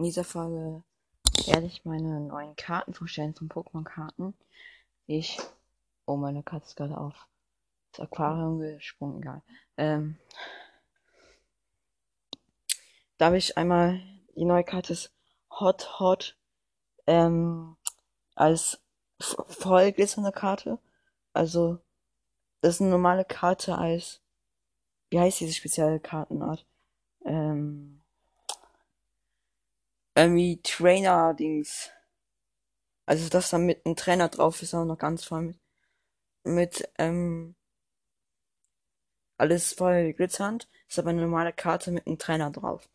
In 0.00 0.04
dieser 0.04 0.24
Folge 0.24 0.82
werde 1.44 1.66
ich 1.66 1.84
meine 1.84 2.20
neuen 2.20 2.56
Karten 2.56 2.94
vorstellen 2.94 3.34
von 3.34 3.50
Pokémon-Karten. 3.50 4.32
Ich. 5.06 5.38
Oh, 6.06 6.16
meine 6.16 6.42
Katze 6.42 6.68
ist 6.68 6.76
gerade 6.76 6.96
auf 6.96 7.26
das 7.92 8.06
Aquarium 8.06 8.60
gesprungen, 8.60 9.20
egal. 9.20 9.42
Ähm, 9.76 10.16
da 13.18 13.26
habe 13.26 13.36
ich 13.36 13.58
einmal 13.58 14.00
die 14.36 14.46
neue 14.46 14.64
Karte 14.64 14.94
ist 14.94 15.12
Hot 15.50 16.00
Hot 16.00 16.34
ähm, 17.06 17.76
als 18.34 18.80
voll 19.20 19.92
glitzernde 19.92 20.32
Karte. 20.32 20.78
Also, 21.34 21.78
das 22.62 22.76
ist 22.76 22.80
eine 22.80 22.88
normale 22.88 23.26
Karte 23.26 23.76
als, 23.76 24.22
wie 25.10 25.20
heißt 25.20 25.40
diese 25.40 25.52
spezielle 25.52 26.00
Kartenart? 26.00 26.64
Ähm, 27.26 27.99
irgendwie 30.14 30.60
Trainer-Dings. 30.62 31.90
Also, 33.06 33.28
dass 33.28 33.50
da 33.50 33.58
mit 33.58 33.84
einem 33.84 33.96
Trainer 33.96 34.28
drauf 34.28 34.62
ist, 34.62 34.74
auch 34.74 34.84
noch 34.84 34.98
ganz 34.98 35.24
voll 35.24 35.42
mit, 35.42 35.58
mit, 36.44 36.92
ähm, 36.98 37.56
alles 39.36 39.72
voll 39.72 40.12
glitzernd. 40.12 40.68
Ist 40.88 40.98
aber 40.98 41.10
eine 41.10 41.22
normale 41.22 41.52
Karte 41.52 41.90
mit 41.92 42.06
einem 42.06 42.18
Trainer 42.18 42.50
drauf. 42.50 42.88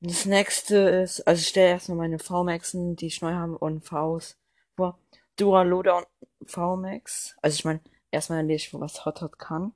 Das 0.00 0.26
nächste 0.26 0.76
ist, 0.76 1.22
also 1.26 1.40
ich 1.40 1.48
stelle 1.48 1.70
erstmal 1.70 1.98
meine 1.98 2.18
V-Maxen, 2.20 2.94
die 2.94 3.06
ich 3.06 3.20
neu 3.20 3.32
habe, 3.32 3.58
und 3.58 3.84
Vs 3.84 4.38
vor. 4.76 4.98
Duraloda 5.36 5.98
und 5.98 6.50
V-Max. 6.50 7.36
Also 7.42 7.56
ich 7.56 7.64
meine, 7.64 7.80
erstmal 8.10 8.44
lese 8.44 8.66
ich, 8.66 8.74
was 8.74 9.04
Hot 9.04 9.20
Hot 9.22 9.38
kann. 9.38 9.72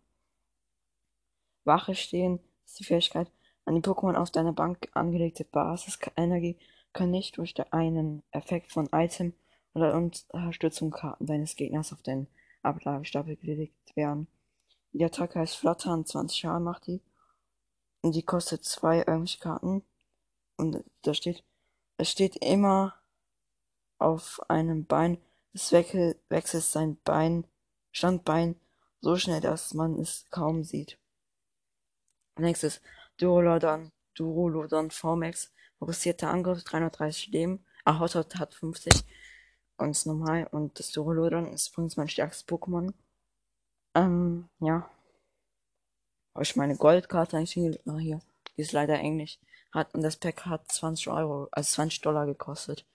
Wache 1.64 1.94
stehen 1.94 2.40
ist 2.64 2.78
die 2.78 2.84
Fähigkeit, 2.84 3.30
an 3.64 3.74
die 3.74 3.80
Pokémon 3.80 4.16
auf 4.16 4.30
deiner 4.30 4.52
Bank 4.52 4.88
angelegte 4.94 5.44
Basisenergie 5.44 6.58
kann 6.92 7.10
nicht 7.10 7.38
durch 7.38 7.54
einen 7.72 8.22
Effekt 8.32 8.72
von 8.72 8.88
Item 8.92 9.34
oder 9.74 9.94
Unterstützungskarten 9.94 11.26
deines 11.26 11.56
Gegners 11.56 11.92
auf 11.92 12.02
den 12.02 12.26
Ablagestapel 12.62 13.36
gelegt 13.36 13.96
werden. 13.96 14.26
Die 14.92 15.04
Attacke 15.04 15.38
heißt 15.38 15.56
Flattern, 15.56 16.04
20 16.04 16.38
Schaden 16.38 16.64
macht 16.64 16.86
die. 16.86 17.00
Und 18.02 18.14
die 18.14 18.22
kostet 18.22 18.64
zwei 18.64 18.98
irgendwelche 18.98 19.38
Karten. 19.38 19.82
Und 20.56 20.84
da 21.02 21.14
steht, 21.14 21.44
es 21.96 22.10
steht 22.10 22.36
immer 22.36 22.94
auf 23.98 24.40
einem 24.48 24.84
Bein. 24.84 25.18
Es 25.54 25.72
wechselt 25.72 26.64
sein 26.64 26.98
Bein, 27.04 27.46
Standbein 27.90 28.56
so 29.00 29.16
schnell, 29.16 29.40
dass 29.40 29.74
man 29.74 29.98
es 29.98 30.26
kaum 30.30 30.62
sieht. 30.62 30.98
Nächstes, 32.38 32.80
Durolodon, 33.18 33.92
Durolodon 34.14 34.90
VMAX, 34.90 35.52
fokussierter 35.78 36.30
Angriff, 36.30 36.64
330 36.64 37.28
Leben, 37.28 37.64
Ahotot 37.84 38.36
hat 38.36 38.54
50 38.54 39.04
und 39.76 39.90
ist 39.90 40.06
normal 40.06 40.46
und 40.52 40.78
das 40.78 40.92
Durolodon 40.92 41.52
ist 41.52 41.68
übrigens 41.72 41.96
mein 41.96 42.08
stärkstes 42.08 42.46
Pokémon. 42.46 42.92
Ähm, 43.94 44.48
ja. 44.60 44.88
Habe 46.34 46.44
ich 46.44 46.56
meine 46.56 46.76
Goldkarte 46.76 47.36
eigentlich 47.36 47.52
hingelegt? 47.52 47.82
Na, 47.84 47.98
hier. 47.98 48.20
Die 48.56 48.62
ist 48.62 48.72
leider 48.72 48.98
englisch. 48.98 49.38
Hat, 49.72 49.94
und 49.94 50.02
das 50.02 50.16
Pack 50.16 50.46
hat 50.46 50.70
20 50.70 51.08
Euro, 51.08 51.48
also 51.52 51.74
20 51.74 52.00
Dollar 52.02 52.26
gekostet. 52.26 52.86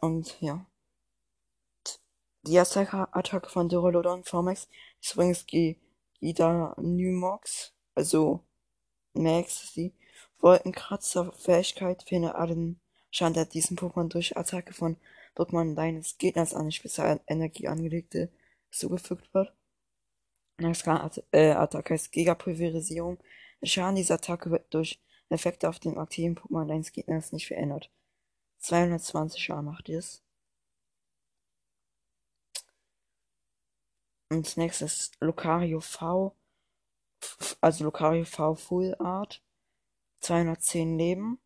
Und, 0.00 0.40
ja. 0.40 0.66
Die 2.42 2.54
erste 2.54 2.80
Attacke 3.12 3.48
von 3.50 3.68
Durolodon 3.68 4.24
VMAX 4.24 4.68
ist 5.00 5.14
übrigens 5.14 5.46
Gida 5.46 6.74
Numox, 6.78 7.74
also 7.94 8.47
Max, 9.18 9.72
die 9.74 9.92
Wolkenkratzer-Fähigkeit 10.40 12.02
findet 12.04 12.34
allen 12.34 12.80
Schaden, 13.10 13.34
der 13.34 13.46
diesen 13.46 13.76
Pokémon 13.76 14.08
durch 14.08 14.36
Attacke 14.36 14.72
von 14.72 14.96
Pokémon 15.36 15.74
deines 15.74 16.18
Gegners 16.18 16.54
eine 16.54 16.72
Spezialenergie 16.72 17.68
angelegte 17.68 18.30
zugefügt 18.70 19.32
wird. 19.34 19.52
Nächste 20.58 20.90
äh, 21.32 21.52
Attacke 21.52 21.94
ist 21.94 22.12
Gigapulverisierung. 22.12 23.18
Der 23.60 23.66
Schaden 23.66 23.96
dieser 23.96 24.14
Attacke 24.14 24.50
wird 24.50 24.72
durch 24.74 25.00
Effekte 25.30 25.68
auf 25.68 25.78
dem 25.78 25.98
aktiven 25.98 26.36
Pokémon 26.36 26.66
deines 26.66 26.92
Gegners 26.92 27.32
nicht 27.32 27.46
verändert. 27.46 27.90
220 28.58 29.42
Schaden 29.42 29.66
macht 29.66 29.88
es. 29.88 30.22
Und 34.30 34.46
das 34.46 34.56
nächste 34.56 34.84
ist 34.84 35.16
Lucario 35.20 35.80
V. 35.80 36.34
Also 37.60 37.84
Lucario 37.84 38.24
V 38.24 38.54
Full 38.54 38.96
Art. 38.98 39.42
210 40.20 40.98
Leben. 40.98 41.38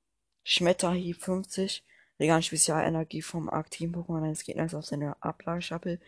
Schmetterhieb 0.45 1.23
50. 1.23 1.85
Legal 2.19 2.43
Spezialenergie 2.43 3.23
vom 3.23 3.49
aktiven 3.49 3.95
Pokémon 3.95 4.25
eines 4.25 4.45
Gegners 4.45 4.75
auf 4.75 4.87
seine 4.87 5.21
Ablagestapel. 5.23 6.01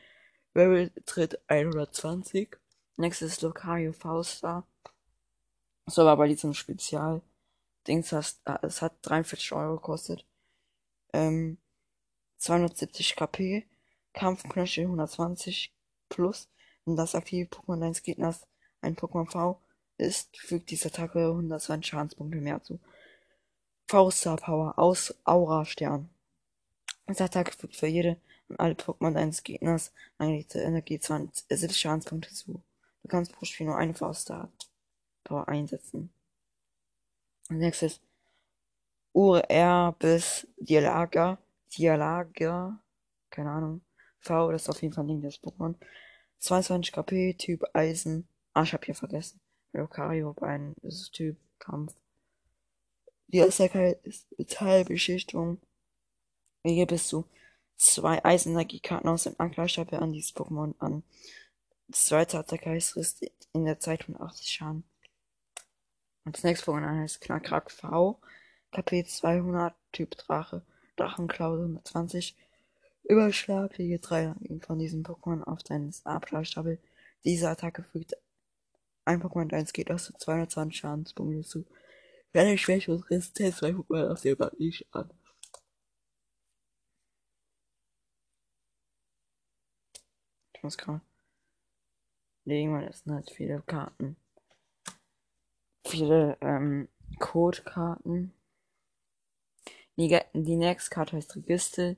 Barrel 0.53 0.91
tritt 1.07 1.41
120. 1.49 2.57
Nächstes 2.97 3.41
Lucario 3.41 3.93
V-Star. 3.93 4.67
So, 5.87 6.03
aber 6.03 6.17
bei 6.17 6.29
diesem 6.29 6.55
Spezial 6.55 7.21
Dings 7.87 8.13
hast, 8.13 8.41
es 8.63 8.81
hat 8.81 8.95
43 9.03 9.53
Euro 9.53 9.77
gekostet. 9.77 10.25
Ähm, 11.13 11.59
270 12.39 13.17
KP, 13.17 13.67
Kampfknöchel 14.13 14.85
120 14.85 15.75
plus. 16.09 16.49
Und 16.85 16.97
das 16.97 17.15
aktive 17.15 17.49
Pokémon 17.49 17.81
deines 17.81 18.03
Gegners, 18.03 18.47
ein 18.81 18.97
Pokémon 18.97 19.31
V, 19.31 19.61
ist, 19.99 20.37
fügt 20.37 20.71
dieser 20.71 20.87
Attacke 20.87 21.27
120 21.27 21.87
Schadenspunkte 21.87 22.39
mehr 22.39 22.63
zu. 22.63 22.79
V-Star 23.87 24.37
Power 24.37 24.79
aus 24.79 25.15
Aura 25.25 25.65
Stern. 25.65 26.09
Diese 27.09 27.25
Attacke 27.25 27.53
fügt 27.53 27.77
für 27.77 27.87
jede 27.87 28.17
und 28.49 28.59
alle 28.61 28.75
Pokémon 28.75 29.13
deines 29.13 29.43
Gegners 29.43 29.93
angelegte 30.19 30.61
Energie 30.61 30.99
20, 30.99 31.47
70 31.49 31.81
Schadenspunkte 31.81 32.33
zu. 32.33 32.63
Du 33.03 33.09
kannst 33.09 33.33
pro 33.33 33.45
Spiel 33.45 33.67
nur 33.67 33.77
eine 33.77 33.95
V-Star 33.95 34.51
Power 35.25 35.49
einsetzen. 35.49 36.11
Als 37.49 37.59
nächstes 37.59 38.01
UR 39.13 39.95
bis 39.99 40.47
Dialaga. 40.57 41.39
Dialaga. 41.77 42.81
Keine 43.31 43.51
Ahnung. 43.51 43.81
V, 44.21 44.51
das 44.51 44.63
ist 44.63 44.69
auf 44.71 44.83
jeden 44.83 44.95
Fall 44.95 45.09
ein 45.09 45.21
des 45.21 45.43
Pokémon. 45.43 45.75
22 46.39 46.93
KP, 46.93 47.35
Typ 47.35 47.65
Eisen. 47.75 48.27
Ah, 48.55 48.63
ich 48.63 48.73
hab 48.73 48.85
hier 48.85 48.95
vergessen. 48.95 49.41
Lucario 49.75 50.33
Bein, 50.33 50.75
das 50.83 50.95
ist 50.95 51.13
Typ 51.13 51.37
Kampf. 51.59 51.95
Die 53.27 53.43
Attacke 53.43 53.99
ist 54.05 54.27
Metallbeschichtung. 54.39 55.61
Hier 56.65 56.87
bist 56.87 57.13
du 57.13 57.25
zwei 57.77 58.25
Eisenergiekarten 58.25 59.09
aus 59.09 59.25
dem 59.25 59.35
Anklerstapel 59.39 59.99
an 59.99 60.13
dieses 60.13 60.35
Pokémon 60.35 60.75
an. 60.79 61.03
Das 61.89 62.07
zweite 62.07 62.39
Attacke 62.39 62.71
heißt 62.71 62.97
Rist 62.97 63.27
in 63.53 63.65
der 63.65 63.81
Zeit 63.81 64.05
von 64.05 64.21
80 64.21 64.49
Schaden. 64.49 64.85
Und 66.25 66.37
das 66.37 66.45
nächste 66.45 66.71
Pokémon 66.71 67.03
heißt 67.03 67.21
Knackrack 67.21 67.71
V. 67.71 68.21
KP 68.71 69.05
200, 69.05 69.75
Typ 69.93 70.17
Drache. 70.17 70.65
Drachenklaue 70.97 71.59
120. 71.59 72.37
Überschlag 73.03 73.75
die 73.75 73.99
drei 74.01 74.35
von 74.61 74.79
diesem 74.79 75.03
Pokémon 75.03 75.43
auf 75.43 75.63
deinen 75.65 75.93
Abschlagstapel. 76.05 76.79
Diese 77.25 77.49
Attacke 77.49 77.83
fügt 77.83 78.15
ein 79.05 79.23
Pokémon 79.23 79.49
deines 79.49 79.73
Gegners 79.73 80.05
zu 80.05 80.15
220 80.15 80.79
Schadenspunkte 80.79 81.43
zu. 81.43 81.67
Werde 82.33 82.59
Schwäche 82.59 82.93
und 82.93 83.11
Resistenz 83.11 83.59
zwei 83.59 83.71
Pokémon 83.71 84.13
auf 84.13 84.23
der 84.23 84.37
Bank 84.37 84.59
nicht 84.59 84.87
an. 84.93 85.11
Ich 90.55 90.63
muss 90.63 90.79
gerade 90.79 91.01
legen, 92.45 92.75
weil 92.75 92.89
es 92.89 93.01
sind 93.01 93.13
halt 93.13 93.31
viele 93.31 93.63
Karten. 93.63 94.17
Viele 95.87 96.37
ähm, 96.41 96.89
Codekarten. 97.19 98.33
Die, 99.97 100.19
die 100.33 100.57
nächste 100.57 100.91
Karte 100.91 101.17
heißt 101.17 101.37
Register. 101.37 101.97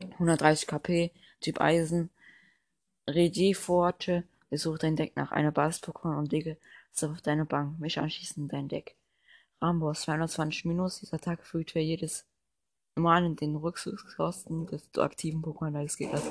130 0.00 0.66
KP, 0.66 1.10
Typ 1.40 1.60
Eisen. 1.60 2.10
Regiforte. 3.06 4.24
Besuch 4.50 4.78
dein 4.78 4.96
Deck 4.96 5.16
nach 5.16 5.30
einer 5.30 5.52
Basis-Pokémon 5.52 6.18
und 6.18 6.32
lege 6.32 6.56
es 6.92 7.04
auf 7.04 7.20
deine 7.20 7.44
Bank. 7.44 7.78
Mich 7.78 7.98
anschließend 7.98 8.52
dein 8.52 8.68
Deck. 8.68 8.96
Ramboss 9.60 10.02
220 10.02 10.64
Minus. 10.64 11.00
Dieser 11.00 11.18
Tag 11.18 11.44
fügt 11.44 11.72
für 11.72 11.80
jedes 11.80 12.26
Mal 12.94 13.24
in 13.24 13.36
den 13.36 13.56
Rückzugskosten 13.56 14.66
des 14.66 14.88
aktiven 14.96 15.42
Pokémon 15.42 15.72
deines 15.72 15.96
Gegners 15.96 16.24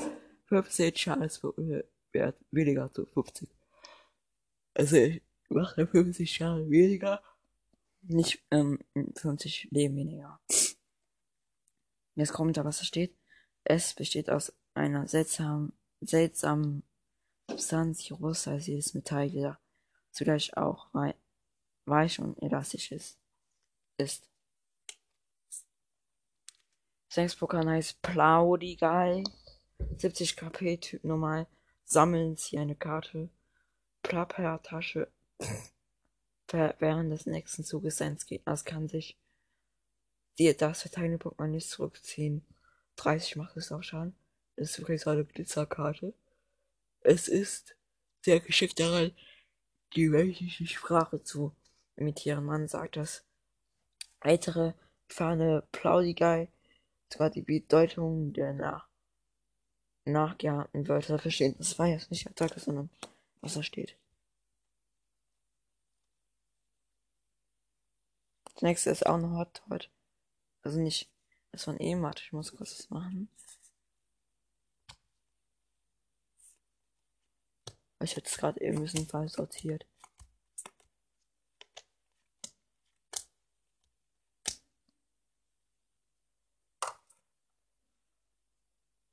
15 0.48 0.96
Schadenswert 0.96 2.36
weniger 2.52 2.92
zu 2.92 3.06
50. 3.06 3.50
Also 4.74 4.96
ich 4.96 5.22
mache 5.50 5.88
50 5.88 6.32
Schaden 6.32 6.70
weniger. 6.70 7.22
Nicht 8.02 8.44
ähm, 8.52 8.80
50 9.16 9.70
Leben 9.72 9.98
weniger. 9.98 10.40
Jetzt 12.16 12.34
kommt 12.34 12.58
da, 12.58 12.66
was 12.66 12.80
da 12.80 12.86
steht. 12.86 13.16
Es 13.64 13.94
besteht 13.94 14.30
aus 14.30 14.54
einer 14.74 15.08
seltsamen, 15.08 15.74
seltsamen 16.02 16.84
Substanz, 17.50 18.00
die 18.00 18.14
robuster 18.14 18.52
als 18.52 18.68
jedes 18.68 18.94
Metall, 18.94 19.30
der 19.30 19.60
zugleich 20.12 20.56
auch 20.58 20.88
weich 21.86 22.20
und 22.20 22.42
elastisch 22.42 22.92
ist. 22.92 23.18
ist. 23.98 24.30
Pokémon 27.10 27.70
heißt 27.70 28.02
Plaudigai. 28.02 29.24
70 29.98 30.36
KP, 30.36 30.78
Typ 30.78 31.04
normal. 31.04 31.48
Sammeln 31.86 32.36
Sie 32.36 32.58
eine 32.58 32.76
Karte. 32.76 33.30
Plapper-Tasche. 34.04 35.10
Während 36.52 37.12
des 37.12 37.26
nächsten 37.26 37.64
Zuges 37.64 37.98
seines 37.98 38.26
Gegners 38.26 38.66
kann 38.66 38.88
sich 38.88 39.18
die, 40.38 40.56
das 40.56 40.84
verteilte 40.84 41.18
Pokémon 41.18 41.48
nicht 41.48 41.70
zurückziehen. 41.70 42.46
30 42.98 43.38
macht 43.38 43.58
es 43.58 43.72
auch 43.72 43.82
Schaden. 43.82 44.16
Das 44.56 44.72
ist 44.72 44.80
übrigens 44.80 45.08
eine 45.08 45.26
Glitzerkarte. 45.26 46.14
Es 47.08 47.30
ist 47.30 47.78
sehr 48.22 48.42
geschickt 48.42 48.82
daran, 48.82 49.16
die 49.96 50.12
welche 50.12 50.68
Sprache 50.68 51.24
zu 51.24 51.56
imitieren. 51.96 52.44
Man 52.44 52.68
sagt, 52.68 52.98
dass 52.98 53.24
ältere 54.20 54.76
Fahne 55.08 55.64
Plaudigei 55.72 56.50
zwar 57.10 57.30
die 57.30 57.44
Bedeutung 57.44 58.34
der 58.34 58.52
nach 58.52 58.90
nachgeahmten 60.04 60.90
Wörter 60.90 61.18
verstehen. 61.18 61.56
Das 61.58 61.80
war 61.80 61.88
jetzt 61.88 62.12
nicht 62.12 62.28
Attacke, 62.28 62.60
sondern 62.60 62.90
was 63.40 63.54
da 63.54 63.64
steht. 63.64 63.96
Das 68.54 68.62
nächste 68.62 68.90
ist 68.90 69.06
auch 69.06 69.18
noch 69.18 69.38
Hot 69.38 69.54
Todd. 69.54 69.90
Also 70.62 70.82
nicht 70.82 71.10
das 71.54 71.64
von 71.64 71.78
eben. 71.80 72.02
Warte, 72.02 72.22
ich 72.22 72.34
muss 72.34 72.54
kurz 72.54 72.76
das 72.76 72.90
machen. 72.90 73.30
Ich 78.00 78.16
hätte 78.16 78.28
es 78.28 78.38
gerade 78.38 78.62
eben 78.62 78.78
ein 78.78 78.84
bisschen 78.84 79.08
falsch 79.08 79.34
sortiert. 79.34 79.86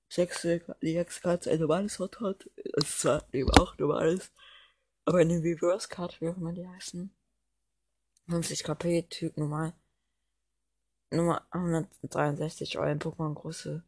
Sechste, 0.08 0.64
die 0.80 0.92
sechste 0.94 1.22
Karte 1.22 1.50
ein 1.50 1.58
normales 1.60 1.98
Hot 1.98 2.20
hat. 2.20 2.44
Ist 2.56 3.00
zwar 3.00 3.24
eben 3.32 3.50
auch 3.50 3.76
normales, 3.78 4.32
aber 5.06 5.18
eine 5.18 5.42
Reverse 5.42 5.88
Card, 5.88 6.20
wie 6.20 6.28
auch 6.28 6.36
immer 6.36 6.52
die 6.52 6.66
heißen. 6.66 7.10
50 8.28 8.64
KP, 8.64 9.02
Typ 9.10 9.36
normal. 9.36 9.74
Nummer 11.10 11.46
163, 11.50 12.78
euer 12.78 12.94
Pokémon 12.94 13.34
große 13.34 13.82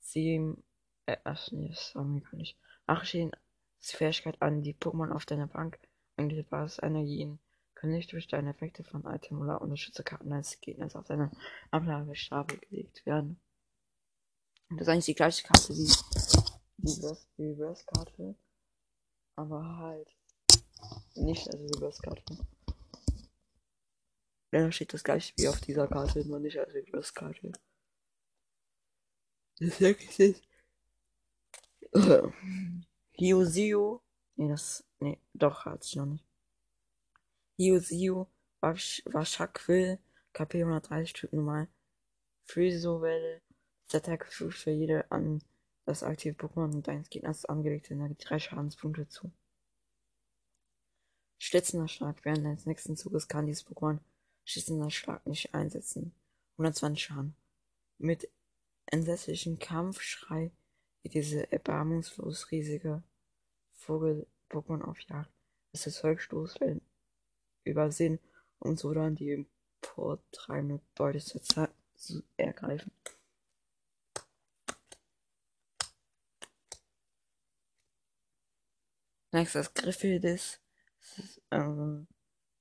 7. 0.00 0.62
Äh, 1.06 1.16
ach 1.24 1.50
nee, 1.50 1.68
das 1.68 1.94
war 1.94 2.04
mir 2.04 2.20
gar 2.20 2.36
nicht. 2.36 2.56
Ach, 2.86 3.04
stehen 3.04 3.32
die 3.90 3.96
Fähigkeit 3.96 4.40
an, 4.40 4.62
die 4.62 4.74
Pokémon 4.74 5.10
auf 5.10 5.26
deiner 5.26 5.46
Bank 5.46 5.78
und 6.16 6.28
die 6.28 6.42
Basisenergien 6.42 7.38
können 7.74 7.94
nicht 7.94 8.12
durch 8.12 8.28
deine 8.28 8.50
Effekte 8.50 8.84
von 8.84 9.04
Item 9.04 9.40
oder 9.40 9.60
Unterstützerkarten 9.60 10.30
deines 10.30 10.60
Gegners 10.60 10.94
auf 10.94 11.06
deine 11.06 11.32
Ablagestapel 11.70 12.58
gelegt 12.58 13.04
werden. 13.06 13.40
Das 14.70 14.82
ist 14.82 14.88
eigentlich 14.88 15.06
die 15.06 15.14
gleiche 15.14 15.42
Karte 15.46 15.74
wie 15.74 15.92
die 16.78 17.42
Reverse-Karte. 17.42 18.36
Aber 19.36 19.76
halt 19.78 20.08
nicht 21.14 21.46
als 21.48 21.60
Reverse-Karte. 21.60 22.38
Ja, 24.52 24.60
da 24.60 24.72
steht 24.72 24.94
das 24.94 25.02
gleiche 25.02 25.32
wie 25.36 25.48
auf 25.48 25.60
dieser 25.60 25.88
Karte, 25.88 26.24
nur 26.26 26.38
nicht 26.38 26.58
als 26.58 26.72
Reverse-Karte. 26.72 27.52
Das 29.58 29.80
ist 29.80 30.42
äh, 31.92 32.22
Hiosio. 33.22 34.02
Nee, 34.34 34.48
das. 34.48 34.84
Nee, 34.98 35.20
doch, 35.32 35.64
hat 35.64 35.84
sich 35.84 35.94
noch 35.94 36.06
nicht. 36.06 36.24
War, 38.60 38.74
war 38.74 39.24
Shackwill, 39.24 40.00
KP 40.32 40.62
130 40.62 41.12
Typ 41.12 41.32
normal. 41.32 41.68
Friso-Welle 42.46 43.40
Attack 43.92 44.26
fügt 44.26 44.54
für 44.54 44.72
jede 44.72 45.08
an 45.12 45.40
das 45.84 46.02
aktive 46.02 46.34
Pokémon 46.34 46.82
deines 46.82 47.10
Gegners 47.10 47.44
angelegte 47.44 47.94
Energie 47.94 48.16
drei 48.18 48.40
Schadenspunkte 48.40 49.06
zu. 49.08 49.30
Schlitzender 51.38 51.86
Schlag. 51.86 52.24
Während 52.24 52.44
deines 52.44 52.66
nächsten 52.66 52.96
Zuges 52.96 53.28
kann 53.28 53.46
dieses 53.46 53.64
Pokémon 53.64 54.00
Schlitzender 54.44 54.90
Schlag 54.90 55.24
nicht 55.28 55.54
einsetzen. 55.54 56.12
120 56.54 57.04
Schaden. 57.04 57.36
Mit 57.98 58.28
entsetzlichem 58.86 59.60
Kampfschrei 59.60 60.50
geht 61.02 61.14
diese 61.14 61.52
erbarmungslos 61.52 62.50
riesige 62.50 63.04
Vogel-Pokémon 63.86 64.82
auf 64.82 65.00
Jagd, 65.00 65.30
bis 65.72 65.82
der 65.82 65.92
Zeugstoßwellen 65.92 66.80
übersehen 67.64 68.18
und 68.58 68.78
so 68.78 68.92
dann 68.94 69.16
die 69.16 69.46
emportreibende 69.82 70.80
Beute 70.94 71.20
zu 71.20 72.22
ergreifen. 72.36 72.92
Nächstes. 79.32 79.72
Das 79.72 80.04
ist 80.04 81.42
ähm, 81.50 82.06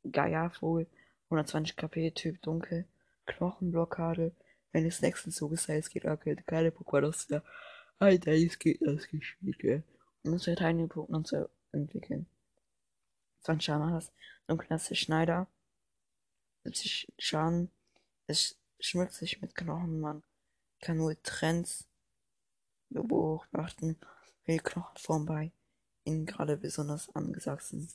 Gaia-Vogel. 0.10 0.88
120 1.26 1.76
KP, 1.76 2.12
Typ 2.12 2.42
Dunkel. 2.42 2.88
Knochenblockade. 3.26 4.34
Wenn 4.72 4.86
des 4.86 5.02
nächsten 5.02 5.32
Zuges 5.32 5.68
heißt, 5.68 5.92
geht 5.92 6.06
aktuell 6.06 6.38
keine 6.46 6.70
Pokémon 6.70 7.10
aus 7.10 7.28
der 7.28 7.44
Hand 8.00 8.26
eines 8.28 8.58
Gegners 8.58 9.08
gespielt 9.10 9.62
werden. 9.64 9.84
Es 10.24 10.48
mit 10.48 10.62
einigen 10.62 10.90
Pokémon 10.90 11.24
zu 11.24 11.50
entwickeln. 11.72 12.28
20 13.42 13.66
Schaden 13.66 13.92
das. 13.92 14.12
Dunkelnasse 14.48 14.96
Schneider. 14.96 15.48
70 16.64 17.12
Schaden. 17.18 17.72
Es 18.28 18.58
schmückt 18.80 19.14
sich 19.14 19.42
mit 19.42 19.56
Knochen. 19.56 20.00
Man 20.00 20.24
kann 20.80 20.98
nur 20.98 21.22
Trends 21.24 21.88
beobachten, 22.90 24.00
wie 24.46 24.58
Knochenform 24.58 25.26
bei 25.26 25.52
ihnen 26.04 26.26
gerade 26.26 26.58
besonders 26.58 27.10
angesagt 27.16 27.64
sind. 27.64 27.92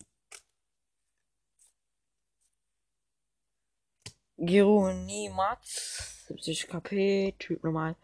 Geronimatz, 4.38 6.26
70 6.28 6.68
KP, 6.68 7.34
Typ 7.38 7.64
normal. 7.64 7.96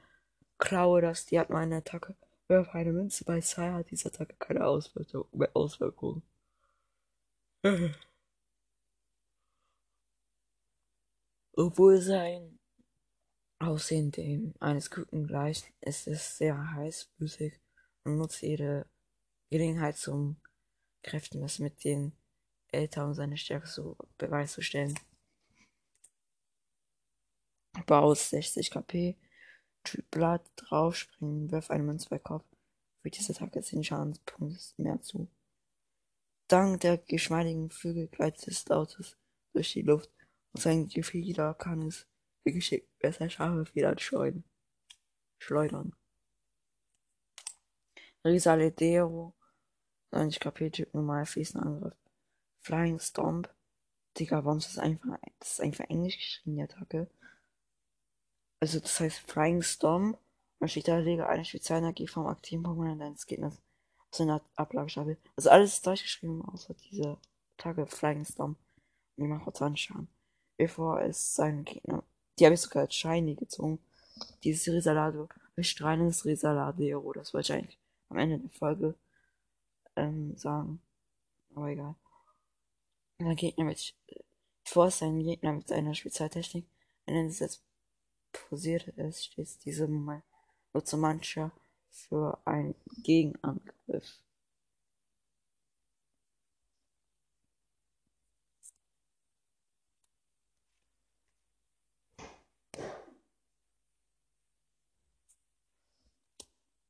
Klaue 0.59 1.03
das, 1.03 1.27
die 1.27 1.39
hat 1.39 1.51
meine 1.51 1.77
Attacke. 1.77 2.17
Werfe 2.53 2.73
eine 2.75 2.93
Münze 2.93 3.25
bei 3.25 3.41
Sai 3.41 3.73
hat 3.73 3.91
diese 3.91 4.09
Attacke 4.09 4.37
keine 4.39 4.67
Auswirkungen. 4.67 6.23
Obwohl 11.55 12.01
sein 12.01 12.59
Aussehen 13.59 14.11
dem 14.11 14.55
eines 14.61 14.91
Küken 14.91 15.27
gleicht, 15.27 15.73
ist 15.81 16.07
es 16.09 16.37
sehr 16.37 16.73
heißblütig 16.75 17.61
und 18.05 18.19
nutzt 18.19 18.43
jede 18.43 18.87
Gelegenheit 19.51 19.97
zum 19.97 20.41
Kräften, 21.03 21.41
das 21.41 21.59
mit 21.59 21.85
den 21.85 22.13
Eltern 22.69 23.09
um 23.09 23.15
seine 23.15 23.37
Stärke 23.37 23.69
zu 23.69 23.97
Beweis 24.19 24.53
zu 24.53 24.63
stellen. 24.63 24.99
Baus 27.87 28.31
60 28.31 28.71
KP, 28.71 29.17
Blatt, 30.11 30.43
draufspringen, 30.57 31.51
wirf 31.51 31.71
eine 31.71 31.83
Münze 31.83 32.09
bei 32.09 32.19
Kopf. 32.19 32.45
Für 33.03 33.11
diese 33.11 33.33
Attacke 33.33 33.63
10 33.63 33.85
Schadenspunkte 33.85 34.59
mehr 34.77 35.01
zu. 35.01 35.29
Dank 36.49 36.81
der 36.81 36.99
geschmeidigen 36.99 37.71
Flügel 37.71 38.09
gleitet 38.09 38.47
des 38.47 38.71
Autos 38.71 39.17
durch 39.53 39.73
die 39.73 39.83
Luft 39.83 40.11
und 40.53 40.61
sein 40.61 40.89
Gefieder 40.89 41.55
kann 41.55 41.83
es 41.83 42.07
geschickt 42.45 42.89
besser 42.99 43.31
scharfe 43.31 43.67
Federn 43.67 43.99
schleudern. 43.99 44.45
schleudern. 45.39 45.95
Risaledero 48.25 49.35
90 50.13 50.41
KP 50.41 50.71
Typ 50.71 50.95
normal 50.95 51.27
Fließenangriff. 51.27 51.97
Flying 52.61 52.99
Stomp. 53.01 53.53
Digga, 54.19 54.45
warum 54.45 54.59
ist 54.59 54.69
das 54.69 54.79
einfach, 54.79 55.19
das 55.39 55.53
ist 55.53 55.61
einfach 55.61 55.87
Englisch 55.87 56.17
geschrieben, 56.17 56.57
die 56.57 56.63
Attacke. 56.63 57.11
Also, 58.63 58.79
das 58.79 59.01
heißt 59.01 59.19
Flying 59.29 59.61
Stomp. 59.61 60.17
Man 60.61 60.69
steht 60.69 60.87
da, 60.87 60.97
lege 60.99 61.29
eine 61.29 61.45
Spezialenergie 61.45 62.07
vom 62.07 62.29
aktiven 62.29 62.65
Pokémon 62.65 62.97
deines 62.97 63.27
Gegners 63.27 63.61
aus 64.13 64.21
einer 64.21 64.41
Ablagestapel. 64.55 65.19
Also, 65.35 65.51
alles 65.51 65.73
ist 65.73 65.85
durchgeschrieben, 65.85 66.45
außer 66.45 66.73
diese 66.75 67.19
Attacke 67.59 67.89
Flying 67.89 68.25
Stomp. 68.25 68.57
Und 69.17 69.25
die 69.25 69.27
macht 69.27 69.57
20 69.57 69.83
Schaden. 69.83 70.07
Bevor 70.57 71.01
es 71.01 71.35
seinen 71.35 71.65
Gegner, 71.65 72.05
die 72.39 72.45
habe 72.45 72.55
ich 72.55 72.61
sogar 72.61 72.83
als 72.83 72.95
Shiny 72.95 73.35
gezogen. 73.35 73.81
Dieses 74.45 74.73
Risalado, 74.73 75.29
strahlendes 75.59 76.25
Risaladero, 76.25 77.13
das 77.15 77.35
wollte 77.35 77.55
ich 77.55 77.59
eigentlich 77.59 77.79
am 78.11 78.19
Ende 78.19 78.39
der 78.39 78.51
Folge 78.51 78.95
ähm, 79.97 80.37
sagen. 80.37 80.81
Aber 81.57 81.67
egal. 81.67 81.97
Der 83.19 83.35
Gegner 83.35 83.65
mit, 83.65 83.93
bevor 84.63 84.87
es 84.87 85.01
seinen 85.01 85.25
Gegner 85.25 85.53
mit 85.53 85.67
seiner 85.67 85.97
Spezialtechnik 85.97 86.65
einsetzt, 87.07 87.65
posiert 88.33 88.89
ist, 88.89 89.25
steht 89.25 89.65
diese 89.65 89.89
nutze 90.75 90.97
mancher 90.97 91.53
für 91.91 92.39
einen 92.45 92.75
Gegenangriff. 93.03 94.21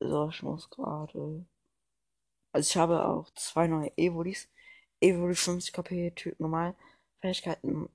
Also 0.00 0.28
ich 0.28 0.42
muss 0.42 0.68
gerade. 0.68 1.46
Also 2.52 2.66
ich 2.70 2.76
habe 2.78 3.04
auch 3.06 3.28
zwei 3.34 3.66
neue 3.66 3.92
Evolis. 3.98 4.48
Evoli 5.00 5.34
50 5.34 5.72
KP, 5.74 6.10
Typ 6.12 6.38
normal. 6.40 6.74
Fähigkeiten 7.20 7.88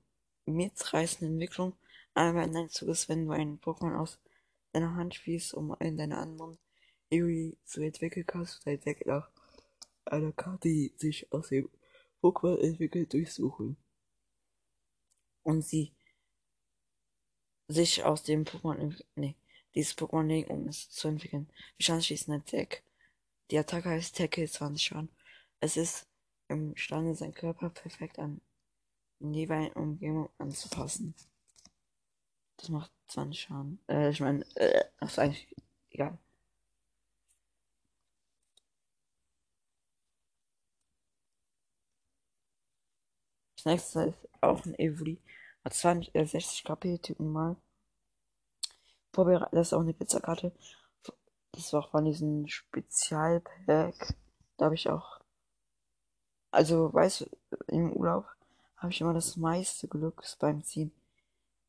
mitreißende 0.46 1.32
Entwicklung. 1.32 1.72
Einmal 2.18 2.48
in 2.48 2.52
deinem 2.52 2.68
Zug 2.68 2.88
ist, 2.88 3.08
wenn 3.08 3.26
du 3.26 3.30
einen 3.30 3.60
Pokémon 3.60 3.96
aus 3.96 4.18
deiner 4.72 4.96
Hand 4.96 5.14
spielst, 5.14 5.54
um 5.54 5.76
in 5.78 5.96
deiner 5.96 6.18
anderen 6.18 6.58
Evoli 7.10 7.56
zu 7.64 7.80
entwickeln 7.80 8.26
kannst, 8.26 8.66
du 8.66 8.76
dein 8.76 8.96
nach 9.04 9.30
einer 10.04 10.32
Karte, 10.32 10.68
die 10.68 10.92
sich 10.96 11.32
aus 11.32 11.50
dem 11.50 11.70
Pokémon 12.20 12.58
entwickelt, 12.58 13.12
durchsuchen. 13.12 13.76
Und 15.44 15.62
sie 15.62 15.92
sich 17.68 18.02
aus 18.02 18.24
dem 18.24 18.44
Pokémon, 18.44 19.00
nee, 19.14 19.36
dieses 19.76 19.96
Pokémon 19.96 20.26
legen, 20.26 20.50
um 20.50 20.66
es 20.66 20.90
zu 20.90 21.06
entwickeln. 21.06 21.48
Die 21.78 21.84
Chance 21.84 22.08
schießt 22.08 22.30
ein 22.30 22.44
Deck. 22.46 22.82
Die 23.52 23.58
Attacke 23.58 23.90
heißt 23.90 24.16
Tackle 24.16 24.48
20 24.48 24.82
Schaden. 24.82 25.08
Es 25.60 25.76
ist 25.76 26.08
imstande, 26.48 27.14
seinen 27.14 27.34
Körper 27.34 27.70
perfekt 27.70 28.18
an 28.18 28.40
die 29.20 29.38
jeweiligen 29.38 29.74
Umgebung 29.74 30.30
anzupassen. 30.38 31.14
Das 32.58 32.68
macht 32.68 32.92
20 33.06 33.40
Schaden. 33.40 33.80
Äh, 33.88 34.10
ich 34.10 34.20
meine, 34.20 34.44
äh, 34.56 34.84
das 35.00 35.12
ist 35.12 35.18
eigentlich 35.18 35.48
egal. 35.90 36.18
Das 43.56 43.66
nächste 43.66 44.02
ist 44.04 44.28
auch 44.40 44.64
ein 44.64 44.74
Evoli. 44.78 45.20
Hat 45.62 45.74
20, 45.74 46.14
äh, 46.14 46.24
60 46.24 46.64
KP, 46.64 46.96
Typ 46.98 47.20
normal. 47.20 47.56
Vorbereitet, 49.12 49.52
das 49.52 49.66
ist 49.66 49.72
auch 49.74 49.80
eine 49.82 49.92
Pizzakarte. 49.92 50.50
Das 51.52 51.74
war 51.74 51.80
auch 51.84 51.90
von 51.90 52.06
diesem 52.06 52.46
Spezialpack. 52.48 54.14
Da 54.56 54.64
habe 54.64 54.74
ich 54.76 54.88
auch. 54.88 55.20
Also, 56.50 56.92
weißt 56.92 57.22
du, 57.22 57.26
im 57.68 57.90
Urlaub 57.94 58.26
habe 58.76 58.92
ich 58.92 59.00
immer 59.00 59.14
das 59.14 59.38
meiste 59.38 59.88
Glück 59.88 60.22
beim 60.40 60.62
Ziehen. 60.62 60.92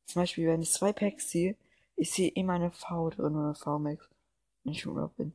Zum 0.10 0.24
Beispiel, 0.24 0.48
wenn 0.48 0.64
ich 0.64 0.72
zwei 0.72 0.92
Packs 0.92 1.28
ziehe, 1.28 1.56
ich 1.96 2.10
sehe 2.10 2.32
immer 2.32 2.54
eine 2.54 2.72
V 2.72 3.12
drin 3.12 3.36
oder 3.36 3.54
V-Max, 3.54 4.10
wenn 4.64 4.74
ich 4.74 4.84
im 4.84 4.94
Urlaub 4.94 5.16
bin. 5.18 5.34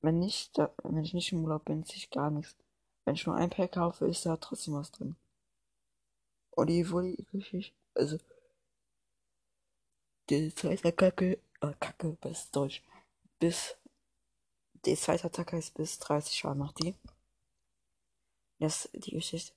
Wenn 0.00 0.18
nicht, 0.18 0.58
da, 0.58 0.74
wenn 0.82 1.04
ich 1.04 1.14
nicht 1.14 1.30
im 1.30 1.44
Urlaub 1.44 1.66
bin, 1.66 1.84
sehe 1.84 1.98
ich 1.98 2.10
gar 2.10 2.32
nichts. 2.32 2.56
Wenn 3.04 3.14
ich 3.14 3.24
nur 3.26 3.36
ein 3.36 3.48
Pack 3.48 3.72
kaufe, 3.72 4.08
ist 4.08 4.26
da 4.26 4.36
trotzdem 4.38 4.74
was 4.74 4.90
drin. 4.90 5.14
Und 6.50 6.66
die 6.66 6.90
wurde 6.90 7.16
richtig, 7.32 7.74
also, 7.94 8.18
die 10.30 10.52
zweite 10.52 10.90
Kacke, 10.90 11.38
äh, 11.60 11.72
Kacke, 11.78 12.18
bis 12.20 12.50
Deutsch, 12.50 12.82
bis, 13.38 13.76
die 14.84 14.96
zweite 14.96 15.28
Attacke 15.28 15.58
ist 15.58 15.74
bis 15.74 16.00
30 16.00 16.34
Schaden 16.34 16.58
macht 16.58 16.82
die. 16.82 16.96
Das, 18.58 18.88
die 18.94 19.12
Geschichte, 19.12 19.52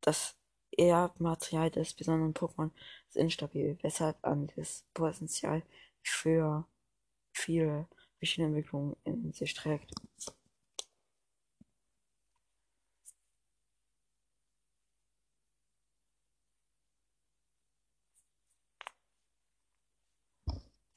das 0.00 0.34
Erbmaterial 0.76 1.70
des 1.70 1.94
besonderen 1.94 2.34
Pokémon 2.34 2.70
ist 3.08 3.16
instabil, 3.16 3.78
weshalb 3.82 4.16
an 4.24 4.50
das 4.56 4.84
Potenzial 4.94 5.62
für 6.02 6.66
viele 7.32 7.86
verschiedene 8.18 8.48
Entwicklungen 8.48 8.96
in 9.04 9.32
sich 9.32 9.54
trägt. 9.54 9.92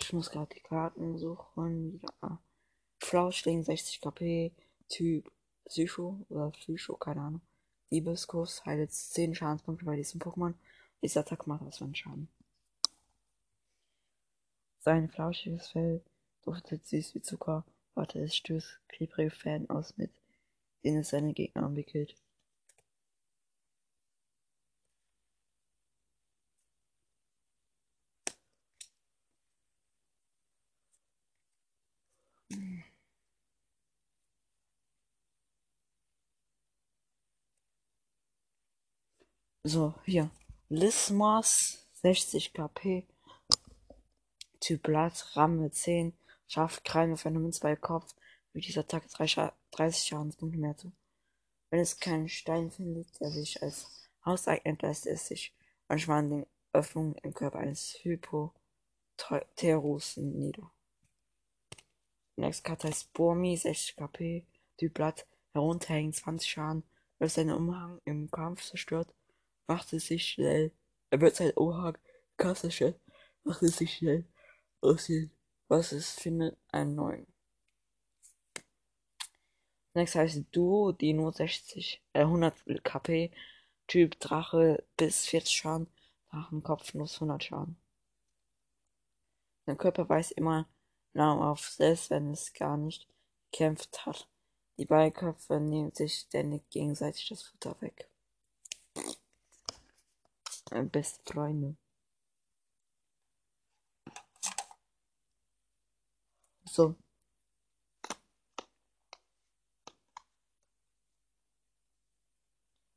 Ich 0.02 0.12
muss 0.14 0.30
gerade 0.30 0.54
die 0.54 0.60
Karten 0.60 1.18
suchen. 1.18 2.02
Ja. 2.22 2.38
Flauschling 3.00 3.64
60 3.64 4.02
KP, 4.02 4.52
Typ 4.90 5.32
Psycho 5.66 6.26
oder 6.30 6.52
Psycho, 6.52 6.98
keine 6.98 7.22
Ahnung. 7.22 7.42
Liebeskuss 7.92 8.66
heilt 8.66 8.92
10 8.92 9.36
Schadenspunkte 9.36 9.86
bei 9.86 9.98
diesem 9.98 10.22
Pokémon. 10.22 10.54
Dieser 11.04 11.20
Attack 11.20 11.46
macht 11.46 11.62
aus 11.62 11.82
einen 11.82 11.94
Schaden. 11.94 12.30
Sein 14.80 15.10
flauschiges 15.10 15.68
Fell 15.68 16.02
duftet 16.44 16.86
süß 16.86 17.14
wie 17.14 17.22
Zucker. 17.22 17.66
Warte, 17.94 18.20
es 18.20 18.36
stößt 18.36 18.80
klebrige 18.88 19.30
Fäden 19.30 19.70
aus, 19.70 19.98
mit 19.98 20.12
denen 20.84 21.02
es 21.02 21.10
seine 21.10 21.34
Gegner 21.34 21.66
umwickelt. 21.68 22.16
So, 39.74 39.94
hier. 40.04 40.30
Lismos, 40.68 41.88
60 42.02 42.52
KP. 42.52 43.08
Typ 44.60 44.84
Blatt, 44.84 45.26
Ramme 45.38 45.72
10. 45.72 46.12
Scharf, 46.50 46.84
Krallen, 46.84 47.16
Phänomen 47.16 47.54
2 47.54 47.78
Kopf. 47.78 48.14
Mit 48.52 48.68
dieser 48.68 48.82
Attacke 48.82 49.08
30 49.08 50.10
Schadenspunkte 50.10 50.60
mehr 50.60 50.76
zu. 50.76 50.92
Wenn 51.70 51.80
es 51.80 51.98
keinen 52.02 52.28
Stein 52.28 52.70
findet, 52.70 53.18
der 53.22 53.32
sich 53.32 53.64
als 53.64 54.10
Haus 54.26 54.46
eignet, 54.50 54.82
lässt 54.82 55.08
es 55.08 55.28
sich 55.28 55.56
manchmal 55.88 56.20
an 56.20 56.30
den 56.30 56.46
Öffnungen 56.74 57.16
im 57.24 57.34
Körper 57.34 57.60
eines 57.60 57.98
Hypoterus 58.04 58.58
nieder. 60.18 60.70
Nächste 62.36 62.64
Karte 62.64 62.90
heißt 62.90 63.14
Burmi, 63.14 63.56
60 63.56 63.96
KP. 63.96 64.46
Typ 64.76 64.96
Blatt, 64.96 65.26
herunterhängen 65.54 66.12
20 66.12 66.52
Schaden. 66.52 66.84
Wenn 67.20 67.30
seinen 67.30 67.56
Umhang 67.56 68.02
im 68.04 68.30
Kampf 68.30 68.66
zerstört, 68.66 69.14
macht 69.68 69.94
es 69.94 70.08
sich 70.08 70.28
schnell. 70.28 70.72
Er 71.10 71.22
wird 71.22 71.36
sein 71.36 71.52
Umhang 71.52 71.98
Kasse 72.38 72.96
macht 73.44 73.62
es 73.64 73.78
sich 73.78 73.98
schnell 73.98 74.26
aussehen, 74.82 75.32
was 75.68 75.92
es 75.92 76.12
findet, 76.12 76.58
einen 76.70 76.96
neuen. 76.96 77.28
Next 79.94 80.16
heißt 80.16 80.46
Duo, 80.52 80.92
Dino 80.92 81.32
60, 81.32 82.02
äh, 82.14 82.22
100 82.22 82.84
KP, 82.84 83.32
Typ 83.88 84.20
Drache 84.20 84.84
bis 84.98 85.28
40 85.28 85.54
Schaden, 85.54 85.88
Drachenkopf 86.32 86.94
nur 86.94 87.08
100 87.08 87.44
Schaden. 87.44 87.78
Sein 89.66 89.78
Körper 89.78 90.08
weist 90.10 90.32
immer 90.32 90.68
Nahrung 91.14 91.44
auf, 91.44 91.70
selbst 91.70 92.10
wenn 92.10 92.32
es 92.32 92.54
gar 92.54 92.78
nicht 92.78 93.08
gekämpft 93.52 94.06
hat. 94.06 94.28
Die 94.78 94.86
beiden 94.86 95.14
Köpfe 95.14 95.60
nehmen 95.60 95.92
sich 95.94 96.14
ständig 96.16 96.70
gegenseitig 96.70 97.28
das 97.30 97.44
Futter 97.44 97.76
weg. 97.82 98.11
Beste 100.72 101.22
Freunde. 101.32 101.76
So. 106.66 106.96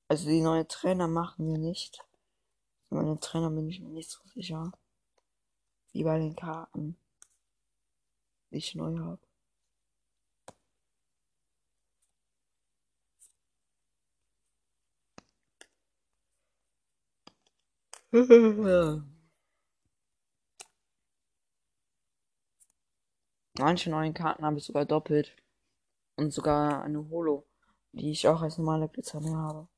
Also 0.08 0.28
die 0.28 0.40
neue 0.40 0.66
Trainer 0.68 1.08
machen 1.08 1.48
wir 1.48 1.58
nicht. 1.58 1.98
Meine 2.90 3.18
Trainer 3.18 3.50
bin 3.50 3.68
ich 3.68 3.80
mir 3.80 3.88
nicht 3.88 4.10
so 4.10 4.20
sicher. 4.28 4.70
Wie 5.92 6.04
bei 6.04 6.18
den 6.18 6.36
Karten, 6.36 6.96
die 8.50 8.58
ich 8.58 8.76
neu 8.76 8.96
habe. 8.98 9.23
Manche 23.58 23.90
neuen 23.90 24.14
Karten 24.14 24.44
habe 24.44 24.58
ich 24.58 24.64
sogar 24.64 24.84
doppelt. 24.84 25.34
Und 26.16 26.32
sogar 26.32 26.82
eine 26.84 27.08
Holo, 27.10 27.46
die 27.92 28.12
ich 28.12 28.28
auch 28.28 28.42
als 28.42 28.58
normale 28.58 28.88
Glitzer 28.88 29.20
mehr 29.20 29.36
habe. 29.36 29.68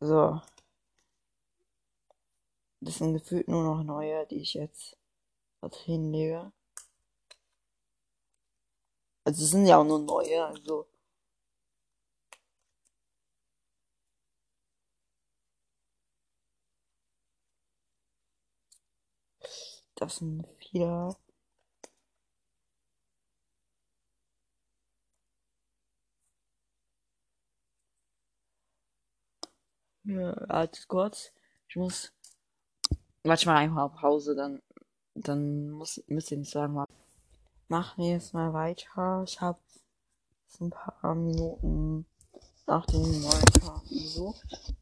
So 0.00 0.40
das 2.80 2.96
sind 2.98 3.14
gefühlt 3.14 3.48
nur 3.48 3.62
noch 3.64 3.82
neue, 3.84 4.26
die 4.26 4.40
ich 4.40 4.54
jetzt 4.54 4.96
dorthin 5.60 6.12
lege. 6.12 6.52
Also 9.24 9.44
es 9.44 9.50
sind 9.50 9.66
ja 9.66 9.78
auch 9.78 9.84
nur 9.84 9.98
neue, 10.00 10.44
also. 10.44 10.86
Das 19.94 20.16
sind 20.16 20.44
vier. 20.58 21.14
Ja, 30.04 30.34
halt 30.48 30.86
kurz. 30.88 31.32
Ich 31.68 31.76
muss 31.76 32.12
Warte 33.22 33.46
mal 33.46 33.56
einfach 33.56 33.94
Pause, 33.94 34.34
dann. 34.34 34.62
Dann 35.14 35.70
muss, 35.70 36.02
müsst 36.06 36.30
ihr 36.30 36.38
nicht 36.38 36.50
sagen. 36.50 36.82
Machen 37.68 38.02
wir 38.02 38.12
jetzt 38.12 38.32
mal 38.32 38.52
weiter. 38.52 39.22
Ich 39.26 39.40
habe 39.40 39.58
ein 40.60 40.70
paar 40.70 41.14
Minuten 41.14 42.06
nach 42.66 42.86
dem 42.86 43.02
neuen 43.02 43.44
Tag 43.44 43.82
gesucht. 43.88 44.74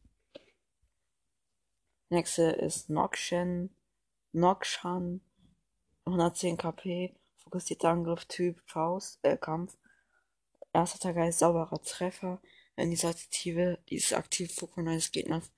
Nächste 2.09 2.43
ist 2.43 2.89
Nokshan. 2.89 3.69
Nokshan. 4.31 5.21
110 6.05 6.57
KP. 6.57 7.15
Fokussierter 7.37 7.89
Angriff, 7.89 8.25
Typ, 8.25 8.61
Faust, 8.65 9.19
äh, 9.23 9.37
Kampf. 9.37 9.77
Erster 10.71 10.99
Tag 10.99 11.17
heißt 11.17 11.39
sauberer 11.39 11.81
Treffer. 11.81 12.41
Wenn 12.75 12.91
diese 12.91 13.09
Aktive, 13.09 13.79
dieses 13.89 14.13
aktive 14.13 14.51
Pokémon 14.53 14.89
eines 14.89 15.11
Gegners 15.11 15.51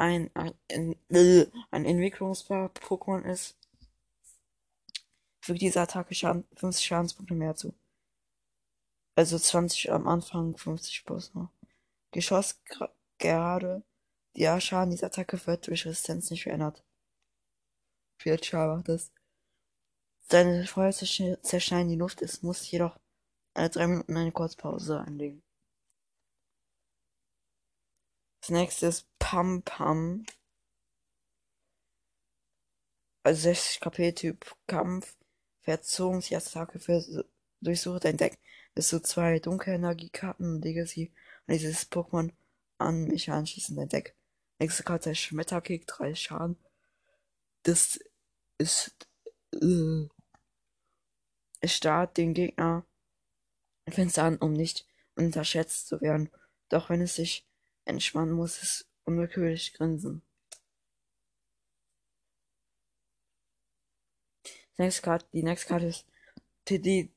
ein, 0.00 0.30
ein, 0.34 0.54
ein, 0.70 0.96
ein 1.70 1.84
entwicklungsbarer 1.84 2.68
Pokémon 2.68 3.22
ist, 3.22 3.56
fügt 5.42 5.60
diese 5.60 5.80
Attacke 5.80 6.14
Schaden, 6.14 6.46
50 6.56 6.84
Schadenspunkte 6.84 7.34
mehr 7.34 7.54
zu. 7.54 7.74
Also 9.14 9.38
20 9.38 9.92
am 9.92 10.08
Anfang, 10.08 10.56
50 10.56 11.04
plus 11.04 11.34
noch. 11.34 11.50
Geschoss 12.12 12.62
gerade. 13.18 13.84
Der 14.36 14.60
Schaden 14.60 14.90
dieser 14.90 15.08
Attacke 15.08 15.46
wird 15.46 15.66
durch 15.66 15.84
Resistenz 15.84 16.30
nicht 16.30 16.44
verändert. 16.44 16.84
Viel 18.18 18.42
Schaden 18.42 18.76
macht 18.76 18.88
das. 18.88 19.12
Seine 20.30 20.66
Feuer 20.66 20.92
zerschneiden 20.92 21.88
die 21.88 21.96
Luft, 21.96 22.22
es 22.22 22.42
muss 22.42 22.70
jedoch 22.70 22.98
alle 23.54 23.68
drei 23.68 23.86
Minuten 23.88 24.16
eine 24.16 24.32
Kurzpause 24.32 25.00
einlegen. 25.00 25.42
Das 28.40 28.50
nächste 28.50 28.86
ist 28.86 29.09
Pam 29.30 29.62
Pam. 29.62 30.26
Also 33.22 33.42
60 33.42 33.80
KP 33.80 34.12
Typ 34.12 34.56
Kampf. 34.66 35.16
Verzogungsattacke 35.60 36.80
für 36.80 37.24
durchsuche 37.60 38.00
dein 38.00 38.16
Deck. 38.16 38.40
Bis 38.74 38.88
zu 38.88 39.00
zwei 39.00 39.38
Dunkelenergiekarten 39.38 40.54
und 40.54 40.62
lege 40.62 40.84
sie 40.84 41.12
an 41.46 41.54
dieses 41.54 41.88
Pokémon 41.92 42.32
an 42.78 43.04
mich 43.04 43.30
anschließend 43.30 43.78
dein 43.78 43.88
Deck. 43.88 44.16
Nächste 44.58 44.82
Karte 44.82 45.12
ist 45.12 45.20
Schmetterkick, 45.20 45.86
drei 45.86 46.16
Schaden. 46.16 46.56
Das 47.62 48.00
ist 48.58 48.96
äh, 49.54 50.08
starrt 51.68 52.16
den 52.16 52.34
Gegner 52.34 52.84
finster 53.88 54.24
an, 54.24 54.38
um 54.38 54.54
nicht 54.54 54.88
unterschätzt 55.14 55.86
zu 55.86 56.00
werden. 56.00 56.30
Doch 56.68 56.90
wenn 56.90 57.00
es 57.00 57.14
sich 57.14 57.46
entspannen 57.84 58.32
muss, 58.32 58.60
es 58.60 58.89
unwillkürlich 59.10 59.74
grinsen. 59.74 60.22
Die 64.44 64.82
nächste 64.82 65.02
Karte, 65.02 65.26
die 65.32 65.42
nächste 65.42 65.68
Karte 65.68 65.86
ist 65.86 66.06
Teddy 66.64 67.12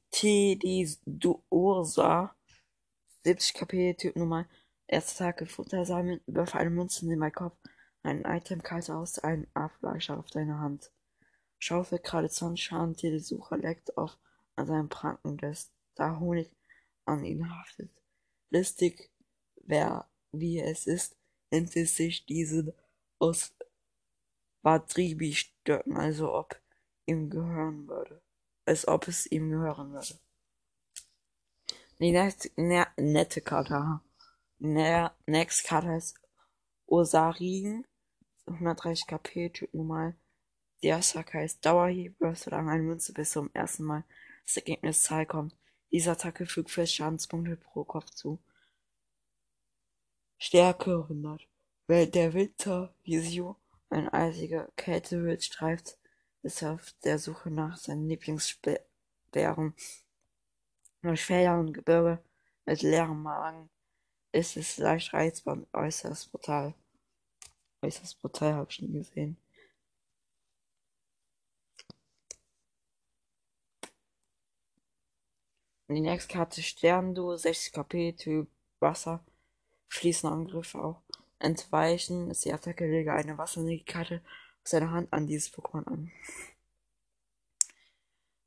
Ursa. 1.49 2.35
70 3.23 3.53
KP, 3.53 3.93
Typ 3.93 4.15
Nummer. 4.15 4.47
Erster 4.87 5.25
Tag, 5.25 5.49
Futter 5.49 5.85
sammeln, 5.85 6.19
wirf 6.27 6.55
eine 6.55 6.69
Münze 6.69 7.05
in 7.05 7.17
meinen 7.17 7.31
Kopf, 7.31 7.57
ein 8.03 8.25
Itemkarte 8.25 8.93
aus, 8.93 9.17
ein 9.17 9.47
Abfleisch 9.53 10.09
auf 10.09 10.29
deine 10.29 10.59
Hand. 10.59 10.91
Schaufel 11.57 11.99
gerade 11.99 12.27
Sonnenschaden, 12.27 12.95
die 12.95 13.17
Sucher 13.19 13.57
leckt 13.57 13.97
auf 13.97 14.17
an 14.55 14.67
seinem 14.67 14.89
Pranken, 14.89 15.37
dass 15.37 15.71
da 15.95 16.19
Honig 16.19 16.51
an 17.05 17.23
ihn 17.23 17.49
haftet. 17.49 17.89
Listig, 18.49 19.09
wer 19.55 20.09
wie 20.33 20.59
es 20.59 20.85
ist, 20.85 21.15
nennt 21.53 21.71
sich 21.71 22.25
diesen 22.25 22.73
aus 23.19 23.53
Badribi-Stöcken, 24.63 25.95
also 25.95 26.33
ob 26.33 26.59
ihm 27.05 27.29
gehören 27.29 27.87
würde. 27.87 28.21
Als 28.65 28.87
ob 28.87 29.07
es 29.07 29.25
ihm 29.27 29.49
gehören 29.49 29.91
würde. 29.91 30.19
Die 31.99 32.11
nächste, 32.11 32.49
ne, 32.55 32.87
nette 32.97 33.41
Karte. 33.41 34.01
Ne, 34.59 35.11
next 35.25 35.65
Karte 35.65 35.93
ist 35.93 36.19
Osarin. 36.87 37.85
130 38.47 39.07
KP, 39.07 39.49
Typ 39.49 39.73
normal. 39.73 40.15
Die 40.81 40.91
Attacke 40.91 41.37
heißt 41.37 41.65
Dauerhieb, 41.65 42.17
dann 42.19 42.67
eine 42.67 42.83
Münze 42.83 43.13
bis 43.13 43.31
zum 43.31 43.49
ersten 43.53 43.83
Mal 43.83 44.03
das 44.45 44.57
Ergebnis 44.57 45.03
Zahl 45.03 45.25
kommt. 45.25 45.55
Diese 45.91 46.11
Attacke 46.11 46.45
fügt 46.45 46.71
4 46.71 46.87
Schadenspunkte 46.87 47.55
pro 47.55 47.85
Kopf 47.85 48.09
zu. 48.09 48.39
Stärke 50.45 50.91
100. 51.07 51.47
Während 51.87 52.15
der 52.15 52.33
Winter 52.33 52.93
Visio 53.05 53.55
ein 53.89 54.09
eisiger 54.09 54.69
Kältewild 54.75 55.41
streift, 55.41 55.97
ist 56.41 56.61
er 56.61 56.73
auf 56.73 56.93
der 57.05 57.17
Suche 57.17 57.49
nach 57.49 57.77
seinen 57.77 58.09
Lieblingsbären. 58.09 59.73
Durch 61.01 61.23
Felder 61.23 61.57
und 61.57 61.71
Gebirge 61.71 62.21
mit 62.65 62.81
leerem 62.81 63.23
Magen 63.23 63.69
ist 64.33 64.57
es 64.57 64.77
leicht 64.79 65.13
reizbar 65.13 65.53
und 65.53 65.73
äußerst 65.73 66.29
brutal. 66.29 66.73
Äußerst 67.81 68.19
brutal 68.19 68.55
habe 68.55 68.69
ich 68.69 68.81
nie 68.81 68.91
gesehen. 68.91 69.37
Die 75.87 76.01
nächste 76.01 76.33
Karte 76.33 76.61
Sternduo, 76.61 77.37
60 77.37 77.71
KP, 77.71 78.11
Typ 78.11 78.49
Wasser. 78.81 79.23
Schließender 79.93 80.33
Angriff 80.35 80.73
auch. 80.73 81.03
Entweichen 81.37 82.31
ist 82.31 82.43
die 82.45 82.51
Attacke, 82.51 82.89
lege 82.89 83.13
eine 83.13 83.37
Wasserkarte 83.37 84.23
aus 84.63 84.71
seiner 84.71 84.89
Hand 84.89 85.13
an 85.13 85.27
dieses 85.27 85.53
Pokémon 85.53 85.85
an. 85.85 86.11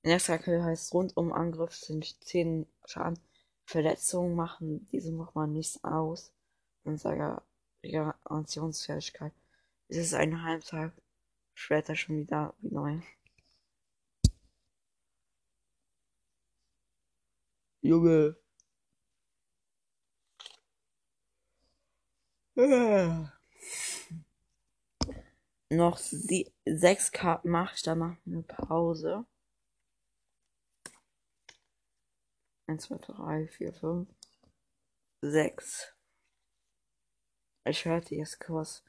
Die 0.02 0.08
nächste 0.08 0.32
Attacke 0.32 0.64
heißt 0.64 0.92
Rundum 0.92 1.32
Angriff, 1.32 1.72
sind 1.72 2.04
10 2.24 2.66
Schaden. 2.84 3.20
Verletzungen 3.64 4.34
machen 4.34 4.88
diesem 4.88 5.20
Pokémon 5.20 5.46
nichts 5.46 5.82
aus. 5.84 6.32
Und 6.82 6.98
seiner 6.98 7.42
Regenerationsfähigkeit. 7.84 9.32
Es 9.86 9.98
ist 9.98 10.14
ein 10.14 10.42
Heimtag, 10.42 10.92
später 11.54 11.94
schon 11.94 12.18
wieder 12.18 12.54
wie 12.58 12.74
neu. 12.74 13.00
Junge. 17.82 18.36
Noch 25.68 25.98
sie 25.98 26.50
sechs 26.64 27.12
Karten 27.12 27.50
mache 27.50 27.74
ich, 27.74 27.82
dann 27.82 27.98
mache 27.98 28.16
ich 28.24 28.32
eine 28.32 28.42
Pause. 28.44 29.26
1, 32.66 32.82
2, 32.82 32.96
3, 32.96 33.48
4, 33.48 33.74
5, 33.74 34.08
6. 35.20 35.94
Ich 37.64 37.84
werde 37.84 38.14
jetzt 38.14 38.40
kurz 38.40 38.82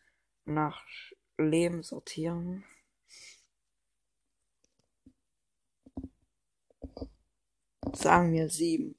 nach 0.46 0.86
Leben 1.38 1.84
sortieren. 1.84 2.64
Sagen 7.94 8.32
wir 8.32 8.50
sieben. 8.50 8.96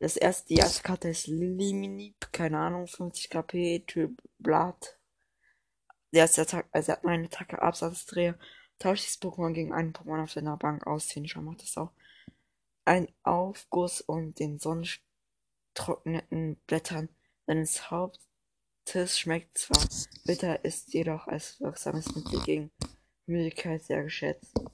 Das 0.00 0.16
erste, 0.16 0.46
die 0.48 0.60
erste 0.60 0.82
Karte 0.84 1.08
ist 1.08 1.26
Liminip, 1.26 2.32
keine 2.32 2.58
Ahnung, 2.58 2.86
50 2.86 3.30
KP, 3.30 3.80
Typ 3.80 4.22
Blatt. 4.38 4.96
Der 6.12 6.20
erste 6.20 6.42
Attacke, 6.42 6.68
also 6.72 6.92
er 6.92 6.96
hat 6.96 7.04
meine 7.04 7.26
Attacke 7.26 7.60
Absatzdreher. 7.60 8.38
Tauscht 8.78 9.04
dieses 9.04 9.20
Pokémon 9.20 9.52
gegen 9.52 9.72
einen 9.72 9.92
Pokémon 9.92 10.22
auf 10.22 10.30
seiner 10.30 10.56
Bank 10.56 10.86
aus. 10.86 11.12
Schon 11.24 11.44
macht 11.44 11.62
das 11.62 11.76
auch. 11.76 11.90
Ein 12.84 13.08
Aufguss 13.24 14.00
und 14.00 14.38
den 14.38 14.60
sonnentrockneten 14.60 16.56
Blättern 16.66 17.08
seines 17.46 17.90
Hauptes 17.90 19.18
schmeckt 19.18 19.58
zwar 19.58 19.84
bitter, 20.24 20.64
ist 20.64 20.94
jedoch 20.94 21.26
als 21.26 21.60
wirksames 21.60 22.14
Mittel 22.14 22.40
gegen 22.44 22.70
Müdigkeit 23.26 23.82
sehr 23.82 24.04
geschätzt. 24.04 24.56
Die 24.56 24.64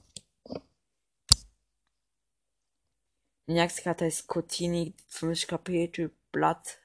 nächste 3.47 3.83
Karte 3.83 4.05
ist 4.05 4.27
Cotini, 4.27 4.93
50 5.07 5.47
KP, 5.47 5.87
Typ 5.89 6.13
Blatt. 6.31 6.79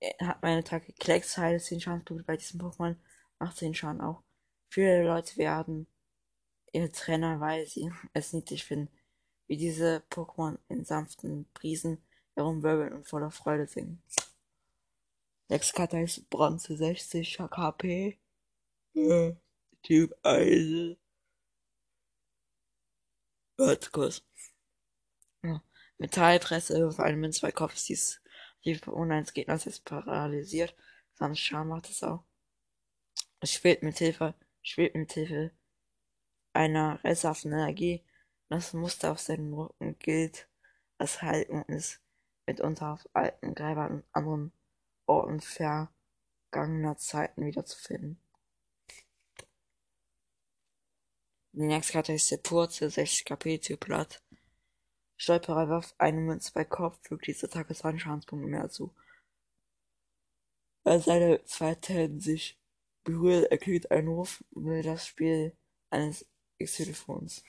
Er 0.00 0.28
hat 0.28 0.42
meine 0.42 0.58
Attacke 0.58 0.92
Klecks, 0.92 1.36
heilt 1.38 1.62
10 1.62 1.80
Schadenspunkte 1.80 2.24
bei 2.24 2.36
diesem 2.36 2.60
Pokémon, 2.60 2.96
18 3.38 3.74
Schaden 3.74 4.00
auch. 4.00 4.22
Viele 4.68 5.04
Leute 5.06 5.36
werden 5.36 5.86
ihre 6.72 6.90
Trainer, 6.92 7.40
weil 7.40 7.66
sie 7.66 7.90
es 8.12 8.32
niedlich 8.32 8.64
finden, 8.64 8.92
wie 9.46 9.56
diese 9.56 10.02
Pokémon 10.10 10.58
in 10.68 10.84
sanften 10.84 11.46
Brisen 11.54 12.02
herumwirbeln 12.34 12.92
und 12.92 13.06
voller 13.08 13.30
Freude 13.30 13.66
singen. 13.66 14.02
Nächste 15.48 15.74
Karte 15.74 16.00
ist 16.00 16.28
Bronze 16.30 16.76
60 16.76 17.38
KP. 17.50 18.18
Typ 19.82 20.14
Eisen. 20.22 20.96
Warte 23.58 23.90
kurz. 23.90 24.22
Metallpresse 25.98 26.86
auf 26.86 27.00
einem 27.00 27.20
Münz 27.20 27.40
bei 27.40 27.52
Kopf 27.52 27.74
ist 27.74 27.88
dies 27.88 28.20
die 28.64 28.74
Bewohner 28.74 29.16
eines 29.16 29.34
Gegners 29.34 29.66
ist 29.66 29.84
paralysiert. 29.84 30.74
Sanft 31.12 31.40
Charme 31.40 31.68
macht 31.68 31.90
es 31.90 32.02
auch. 32.02 32.24
Es 33.40 33.52
schwebt 33.52 33.82
mit 33.82 33.98
Hilfe, 33.98 34.34
schwebt 34.62 34.96
mit 34.96 35.12
Hilfe 35.12 35.50
einer 36.54 37.02
rätselhaften 37.04 37.52
Energie. 37.52 38.02
Das 38.48 38.72
Muster 38.72 39.12
auf 39.12 39.20
seinem 39.20 39.52
Rücken 39.52 39.98
gilt 39.98 40.48
als 40.98 41.20
Halten 41.20 41.62
und 41.62 41.68
ist 41.68 42.00
mitunter 42.46 42.92
auf 42.92 43.08
alten 43.12 43.54
Gräbern 43.54 43.92
und 43.92 44.04
anderen 44.12 44.52
Orten 45.06 45.40
vergangener 45.40 46.96
Zeiten 46.96 47.44
wiederzufinden. 47.44 48.18
Die 51.52 51.62
nächste 51.62 51.92
Karte 51.92 52.12
ist 52.14 52.30
der 52.30 52.38
Purze, 52.38 52.90
60 52.90 53.24
KP, 53.24 53.58
Typ 53.58 53.80
Blatt. 53.80 54.23
Stolperer 55.16 55.68
wirft 55.68 55.94
eine 55.98 56.20
Münze 56.20 56.52
bei 56.52 56.64
Kopf, 56.64 56.98
fügt 57.02 57.26
diese 57.26 57.46
Attacke 57.46 57.74
20 57.74 58.02
Schadenspunkte 58.02 58.48
mehr 58.48 58.68
zu. 58.68 58.94
Weil 60.82 61.00
seine 61.00 61.44
zwei 61.44 61.74
Zellen 61.76 62.20
sich 62.20 62.58
berührt, 63.04 63.50
erklingt 63.50 63.90
ein 63.90 64.08
Ruf 64.08 64.44
über 64.50 64.82
das 64.82 65.06
Spiel 65.06 65.56
eines 65.90 66.26
X-Telefons. 66.58 67.42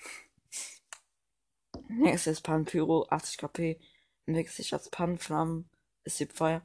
Nächstes 1.89 2.41
Panpyro, 2.41 3.08
80 3.10 3.38
KP, 3.38 3.80
entwickelt 4.25 4.56
sich 4.56 4.73
als 4.73 4.89
Pannenflammen, 4.89 5.69
es 6.04 6.17
gibt 6.17 6.34
Feuer. 6.34 6.62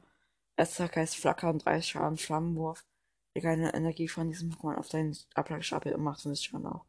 Erster 0.55 0.89
heißt 0.93 1.15
Flackern, 1.15 1.59
30 1.59 1.91
Schaden, 1.91 2.17
Flammenwurf. 2.17 2.85
Leg 3.33 3.45
eine 3.45 3.73
Energie 3.73 4.07
von 4.07 4.27
diesem 4.27 4.51
Pokémon 4.51 4.75
auf 4.75 4.89
deinen 4.89 5.17
Ablagestapel 5.33 5.93
und 5.93 6.03
macht 6.03 6.21
50 6.21 6.47
Schaden 6.47 6.67
auch. 6.67 6.85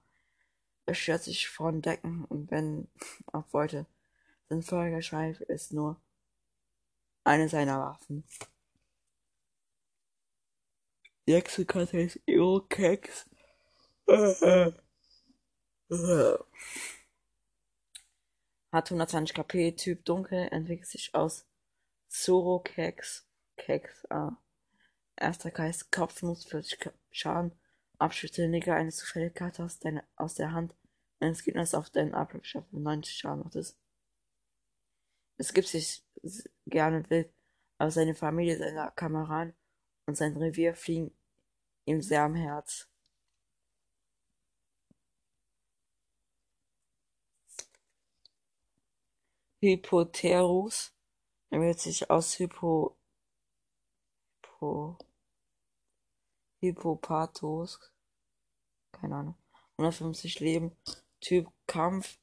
Er 0.85 0.94
stört 0.94 1.22
sich 1.22 1.48
von 1.48 1.81
Decken 1.81 2.25
und 2.25 2.51
wenn 2.51 2.88
auch 3.33 3.44
wollte. 3.53 3.87
Sein 4.53 4.62
feuriger 4.62 5.01
Schweif 5.01 5.41
ist 5.41 5.73
nur 5.73 5.99
eine 7.25 7.49
seiner 7.49 7.81
Waffen. 7.81 8.23
Nächste 11.27 11.65
Karte 11.65 11.99
ist 11.99 12.21
Eurokex. 12.29 13.31
Hat 18.71 18.91
120 18.91 19.35
KP, 19.35 19.73
Typ 19.73 20.05
Dunkel, 20.05 20.49
entwickelt 20.51 20.87
sich 20.87 21.15
aus 21.15 21.47
Zoro-Keks. 22.09 23.27
Keks, 23.57 24.05
ah. 24.11 24.37
Erster 25.17 25.51
Kreis, 25.51 25.91
Kopfnuss, 25.91 26.45
40 26.45 26.93
Schaden. 27.11 27.59
Abschüsse 27.97 28.47
Nigger 28.49 28.75
eine 28.75 28.91
zufällige 28.91 29.33
Karte 29.33 29.65
aus, 29.65 29.79
der 30.35 30.53
Hand 30.53 30.75
eines 31.21 31.43
Gegners 31.43 31.75
auf 31.75 31.88
deinen 31.88 32.12
Ablagestapel. 32.12 32.79
90 32.79 33.15
Schaden 33.17 33.45
macht 33.45 33.57
es. 33.57 33.82
Es 35.42 35.52
gibt 35.52 35.66
sich 35.66 36.05
gerne 36.66 37.11
wild, 37.11 37.35
aber 37.76 37.90
seine 37.90 38.14
Familie, 38.14 38.57
seine 38.59 38.92
Kameraden 38.94 39.55
und 40.07 40.16
sein 40.16 40.37
Revier 40.37 40.72
fliegen 40.76 41.11
ihm 41.85 42.00
sehr 42.00 42.22
am 42.22 42.37
Herz. 42.37 42.88
Hypoterus 49.61 50.94
erwählt 51.50 51.81
sich 51.81 52.09
aus 52.09 52.38
Hypo, 52.38 52.96
Hypo 54.44 54.96
Hippopathos, 56.61 57.81
keine 58.92 59.16
Ahnung, 59.16 59.35
150 59.76 60.38
Leben, 60.38 60.76
Typ 61.20 61.50
Kampf 61.66 62.22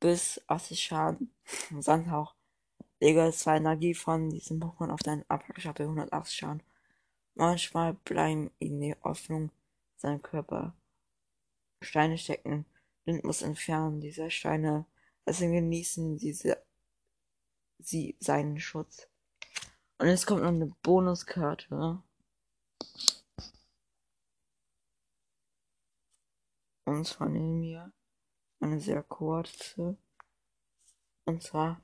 bis 0.00 0.40
80 0.48 0.82
Schaden, 0.82 1.32
Sandhauch. 1.78 2.34
Lege 2.98 3.30
zwei 3.32 3.56
Energie 3.56 3.94
von 3.94 4.28
diesem 4.30 4.60
Pokémon 4.60 4.90
auf 4.90 5.00
deinen 5.00 5.24
Abpackstapel 5.28 5.86
180 5.86 6.36
Schaden. 6.36 6.62
Manchmal 7.34 7.94
bleiben 7.94 8.50
in 8.58 8.80
die 8.80 8.96
Öffnung 9.04 9.50
seinem 9.96 10.20
Körper 10.20 10.74
Steine 11.82 12.18
stecken. 12.18 12.66
Wind 13.04 13.24
muss 13.24 13.42
entfernen 13.42 14.00
diese 14.00 14.30
Steine. 14.30 14.86
Deswegen 15.26 15.52
genießen 15.52 16.18
diese 16.18 16.62
sie 17.78 18.16
seinen 18.20 18.60
Schutz. 18.60 19.08
Und 19.98 20.08
jetzt 20.08 20.26
kommt 20.26 20.42
noch 20.42 20.48
eine 20.48 20.66
Bonuskarte. 20.82 22.02
Und 26.84 27.06
zwar 27.06 27.28
nehmen 27.28 27.62
wir 27.62 27.92
eine 28.60 28.80
sehr 28.80 29.02
kurze. 29.02 29.96
Und 31.24 31.42
zwar 31.42 31.80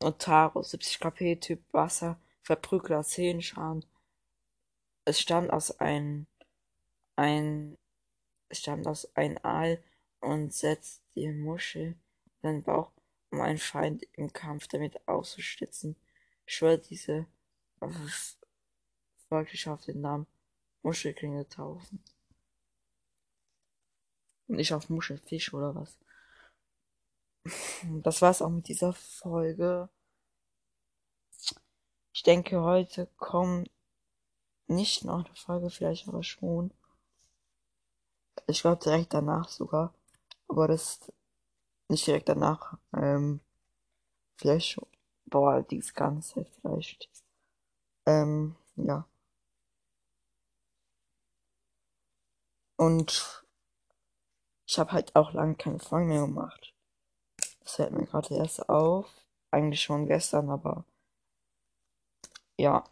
Otaro, 0.00 0.62
70 0.62 1.00
KP, 1.00 1.36
Typ 1.36 1.60
Wasser, 1.72 2.20
Verprügler, 2.42 3.02
10 3.02 3.42
Schaden. 3.42 3.84
Es 5.04 5.20
stammt 5.20 5.50
aus 5.50 5.78
ein, 5.80 6.26
ein, 7.16 7.78
es 8.48 8.58
stammt 8.58 8.86
aus 8.86 9.14
ein 9.16 9.42
Aal 9.44 9.82
und 10.20 10.52
setzt 10.52 11.02
die 11.14 11.30
Muschel 11.30 11.96
in 12.42 12.50
den 12.50 12.62
Bauch, 12.62 12.92
um 13.30 13.40
einen 13.40 13.58
Feind 13.58 14.04
im 14.12 14.32
Kampf 14.32 14.68
damit 14.68 15.06
auszustitzen. 15.08 15.96
Schwört 16.46 16.90
diese 16.90 17.26
folglich 19.28 19.68
auf 19.68 19.84
den 19.84 20.00
Namen 20.00 20.26
Muschelklinge 20.82 21.48
taufen. 21.48 22.02
Nicht 24.52 24.74
auf 24.74 24.90
Muschelfisch 24.90 25.54
oder 25.54 25.74
was. 25.74 25.98
Das 28.02 28.20
war's 28.20 28.42
auch 28.42 28.50
mit 28.50 28.68
dieser 28.68 28.92
Folge. 28.92 29.88
Ich 32.12 32.22
denke, 32.22 32.60
heute 32.60 33.06
kommt 33.16 33.70
nicht 34.66 35.04
noch 35.04 35.24
eine 35.24 35.34
Folge, 35.34 35.70
vielleicht 35.70 36.06
aber 36.08 36.22
schon. 36.22 36.72
Ich 38.46 38.60
glaube 38.60 38.82
direkt 38.84 39.14
danach 39.14 39.48
sogar. 39.48 39.94
Aber 40.48 40.68
das 40.68 41.10
nicht 41.88 42.06
direkt 42.06 42.28
danach. 42.28 42.78
Ähm, 42.94 43.40
vielleicht 44.36 44.68
schon. 44.68 44.86
Boah, 45.26 45.62
dies 45.62 45.94
Ganze 45.94 46.44
vielleicht. 46.44 47.08
Ähm, 48.06 48.56
ja. 48.76 49.06
Und 52.76 53.41
ich 54.72 54.78
habe 54.78 54.92
halt 54.92 55.14
auch 55.16 55.34
lange 55.34 55.54
keine 55.56 55.78
Folgen 55.78 56.08
mehr 56.08 56.22
gemacht. 56.22 56.72
Das 57.60 57.74
fällt 57.74 57.92
mir 57.92 58.06
gerade 58.06 58.34
erst 58.34 58.70
auf. 58.70 59.06
Eigentlich 59.50 59.82
schon 59.82 60.06
gestern, 60.06 60.48
aber 60.48 60.86
ja. 62.56 62.82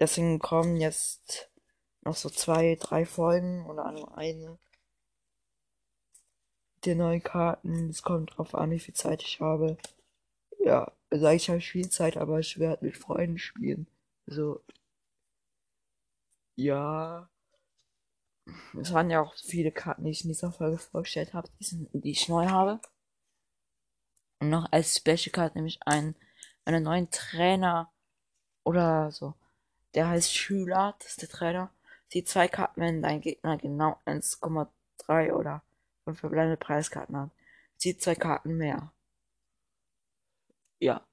Deswegen 0.00 0.40
kommen 0.40 0.74
jetzt 0.76 1.48
noch 2.02 2.16
so 2.16 2.28
zwei, 2.28 2.76
drei 2.80 3.06
Folgen 3.06 3.66
oder 3.66 3.92
nur 3.92 4.18
eine. 4.18 4.58
Die 6.84 6.96
neuen 6.96 7.22
Karten. 7.22 7.90
Es 7.90 8.02
kommt 8.02 8.36
drauf 8.36 8.56
an, 8.56 8.72
wie 8.72 8.80
viel 8.80 8.94
Zeit 8.94 9.22
ich 9.22 9.40
habe. 9.40 9.78
Ja, 10.58 10.90
also 11.08 11.28
ich 11.28 11.48
habe 11.50 11.60
viel 11.60 11.88
Zeit, 11.88 12.16
aber 12.16 12.40
ich 12.40 12.58
werde 12.58 12.84
mit 12.86 12.96
Freunden 12.96 13.38
spielen. 13.38 13.86
Also, 14.26 14.60
ja. 16.56 17.28
Es 18.78 18.92
waren 18.92 19.10
ja 19.10 19.20
auch 19.22 19.34
viele 19.36 19.72
Karten, 19.72 20.04
die 20.04 20.10
ich 20.10 20.24
in 20.24 20.28
dieser 20.28 20.52
Folge 20.52 20.78
vorgestellt 20.78 21.32
habe, 21.32 21.48
die, 21.60 21.88
die 21.92 22.10
ich 22.10 22.28
neu 22.28 22.46
habe. 22.48 22.80
Und 24.40 24.50
noch 24.50 24.70
als 24.72 24.96
Special 24.96 25.32
Card 25.32 25.54
nämlich 25.54 25.80
einen, 25.86 26.16
einen 26.64 26.82
neuen 26.82 27.10
Trainer 27.10 27.90
oder 28.64 29.10
so. 29.10 29.34
Der 29.94 30.08
heißt 30.08 30.34
Schüler, 30.34 30.94
das 30.98 31.10
ist 31.10 31.22
der 31.22 31.28
Trainer. 31.28 31.70
Die 32.12 32.24
zwei 32.24 32.48
Karten, 32.48 32.80
wenn 32.80 33.02
dein 33.02 33.20
Gegner 33.20 33.56
genau 33.56 34.00
1,3 34.06 35.32
oder 35.32 35.62
5 36.04 36.18
verbleibende 36.20 36.56
Preiskarten 36.56 37.16
hat. 37.16 37.30
Zieht 37.78 38.02
zwei 38.02 38.14
Karten 38.14 38.56
mehr. 38.56 38.92
Ja. 40.80 41.06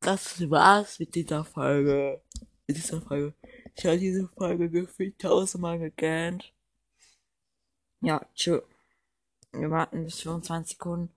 Das 0.00 0.50
war's 0.50 0.98
mit 0.98 1.14
dieser 1.14 1.44
Folge. 1.44 2.22
Mit 2.66 2.76
dieser 2.76 3.00
Folge. 3.00 3.34
Ich 3.74 3.86
habe 3.86 3.98
diese 3.98 4.28
Folge 4.28 4.68
gefühlt 4.70 5.18
tausendmal 5.18 5.78
gegähnt. 5.78 6.52
Ja, 8.00 8.20
tschö. 8.34 8.60
Wir 9.52 9.70
warten 9.70 10.04
bis 10.04 10.20
25 10.22 10.76
Sekunden. 10.76 11.14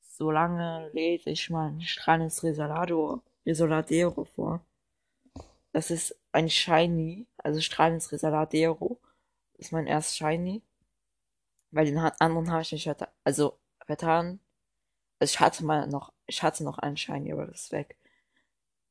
So 0.00 0.30
lange 0.30 0.90
lese 0.92 1.30
ich 1.30 1.50
mein 1.50 1.80
strahlendes 1.80 2.42
Resolado, 2.42 3.22
Resoladero 3.46 4.24
vor. 4.24 4.64
Das 5.72 5.90
ist 5.90 6.16
ein 6.32 6.50
Shiny, 6.50 7.26
also 7.38 7.60
strahlendes 7.60 8.12
Resoladero. 8.12 9.00
Das 9.54 9.66
ist 9.66 9.72
mein 9.72 9.86
erstes 9.86 10.16
Shiny. 10.16 10.62
Weil 11.70 11.86
den 11.86 11.98
anderen 11.98 12.50
habe 12.50 12.62
ich 12.62 12.72
nicht 12.72 12.84
vertan. 12.84 13.08
Also 13.24 13.58
vertan. 13.86 14.40
Also 15.18 15.32
ich 15.32 15.40
hatte 15.40 15.64
mal 15.64 15.86
noch, 15.86 16.12
ich 16.26 16.42
hatte 16.42 16.64
noch 16.64 16.78
einen 16.78 16.96
Shiny, 16.96 17.32
aber 17.32 17.46
das 17.46 17.62
ist 17.62 17.72
weg. 17.72 17.96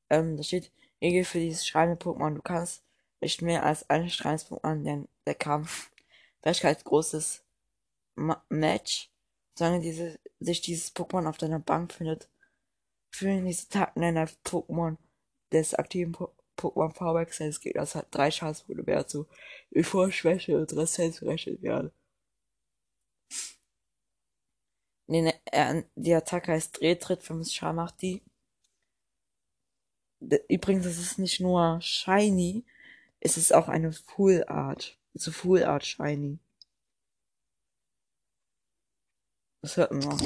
Ähm, 0.09 0.37
da 0.37 0.43
steht, 0.43 0.71
Regel 1.01 1.25
für 1.25 1.39
dieses 1.39 1.67
strahlende 1.67 2.01
Pokémon. 2.01 2.35
Du 2.35 2.41
kannst 2.41 2.83
nicht 3.21 3.41
mehr 3.41 3.63
als 3.63 3.89
ein 3.89 4.09
strahlendes 4.09 4.47
Pokémon 4.49 4.83
lernen. 4.83 5.07
Der 5.25 5.35
Kampf. 5.35 5.91
Fähigkeit 6.43 6.83
großes 6.83 7.43
Ma 8.15 8.43
Match 8.49 9.11
Solange 9.57 9.81
diese, 9.81 10.19
sich 10.39 10.61
dieses 10.61 10.95
Pokémon 10.95 11.27
auf 11.27 11.37
deiner 11.37 11.59
Bank 11.59 11.93
findet, 11.93 12.29
fühlen 13.11 13.45
diese 13.45 13.69
Taten 13.69 14.01
deiner 14.01 14.27
Pokémon 14.45 14.97
des 15.51 15.75
aktiven 15.75 16.13
po 16.13 16.33
Pokémon 16.57 16.93
V-Max 16.93 17.37
seines 17.37 17.59
Gegners 17.59 17.95
hat 17.95 18.07
drei 18.11 18.29
Schadenspunkte 18.31 18.83
mehr 18.83 19.07
zu, 19.07 19.27
bevor 19.71 20.11
Schwäche 20.11 20.57
und 20.57 20.73
Ressenz 20.75 21.19
berechnet 21.19 21.61
werden. 21.61 21.91
Nee, 25.07 25.33
er, 25.45 25.83
die 25.95 26.13
Attacke 26.13 26.53
heißt 26.53 26.79
Drehtritt, 26.79 27.23
5 27.23 27.49
Schaden 27.51 27.75
macht 27.75 28.01
die. 28.01 28.23
Übrigens, 30.49 30.85
es 30.85 30.99
ist 30.99 31.19
nicht 31.19 31.39
nur 31.41 31.79
Shiny, 31.81 32.63
es 33.19 33.37
ist 33.37 33.53
auch 33.53 33.67
eine 33.67 33.91
Full 33.91 34.43
Art. 34.47 34.97
So 35.13 35.31
Full 35.31 35.63
Art 35.63 35.85
Shiny. 35.85 36.39
Das 39.61 39.77
hört 39.77 39.91
man 39.91 40.05
auch. 40.07 40.19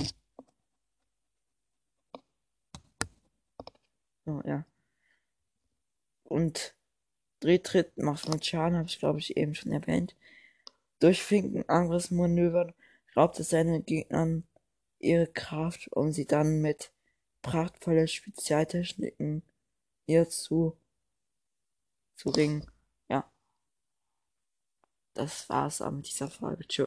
Oh, 4.27 4.41
ja. 4.45 4.65
Und 6.23 6.75
Drehtritt 7.39 7.97
macht 7.97 8.27
mit 8.29 8.45
Schaden, 8.45 8.77
habe 8.77 8.87
ich 8.87 8.99
glaube 8.99 9.19
ich 9.19 9.37
eben 9.37 9.55
schon 9.55 9.71
erwähnt. 9.71 10.15
Durch 10.99 11.23
Finken 11.23 11.67
Angriffsmanövern 11.69 12.73
raubt 13.15 13.39
es 13.39 13.49
seinen 13.49 13.85
Gegnern 13.85 14.47
ihre 14.99 15.27
Kraft, 15.27 15.89
um 15.91 16.11
sie 16.11 16.25
dann 16.25 16.61
mit 16.61 16.91
prachtvollen 17.41 18.07
Spezialtechniken 18.07 19.43
ihr 20.07 20.29
zu, 20.29 20.77
zu 22.15 22.29
ringen. 22.29 22.65
Ja. 23.09 23.31
Das 25.13 25.49
war's 25.49 25.79
mit 25.91 26.07
dieser 26.07 26.29
Folge. 26.29 26.67
Tschüss. 26.67 26.83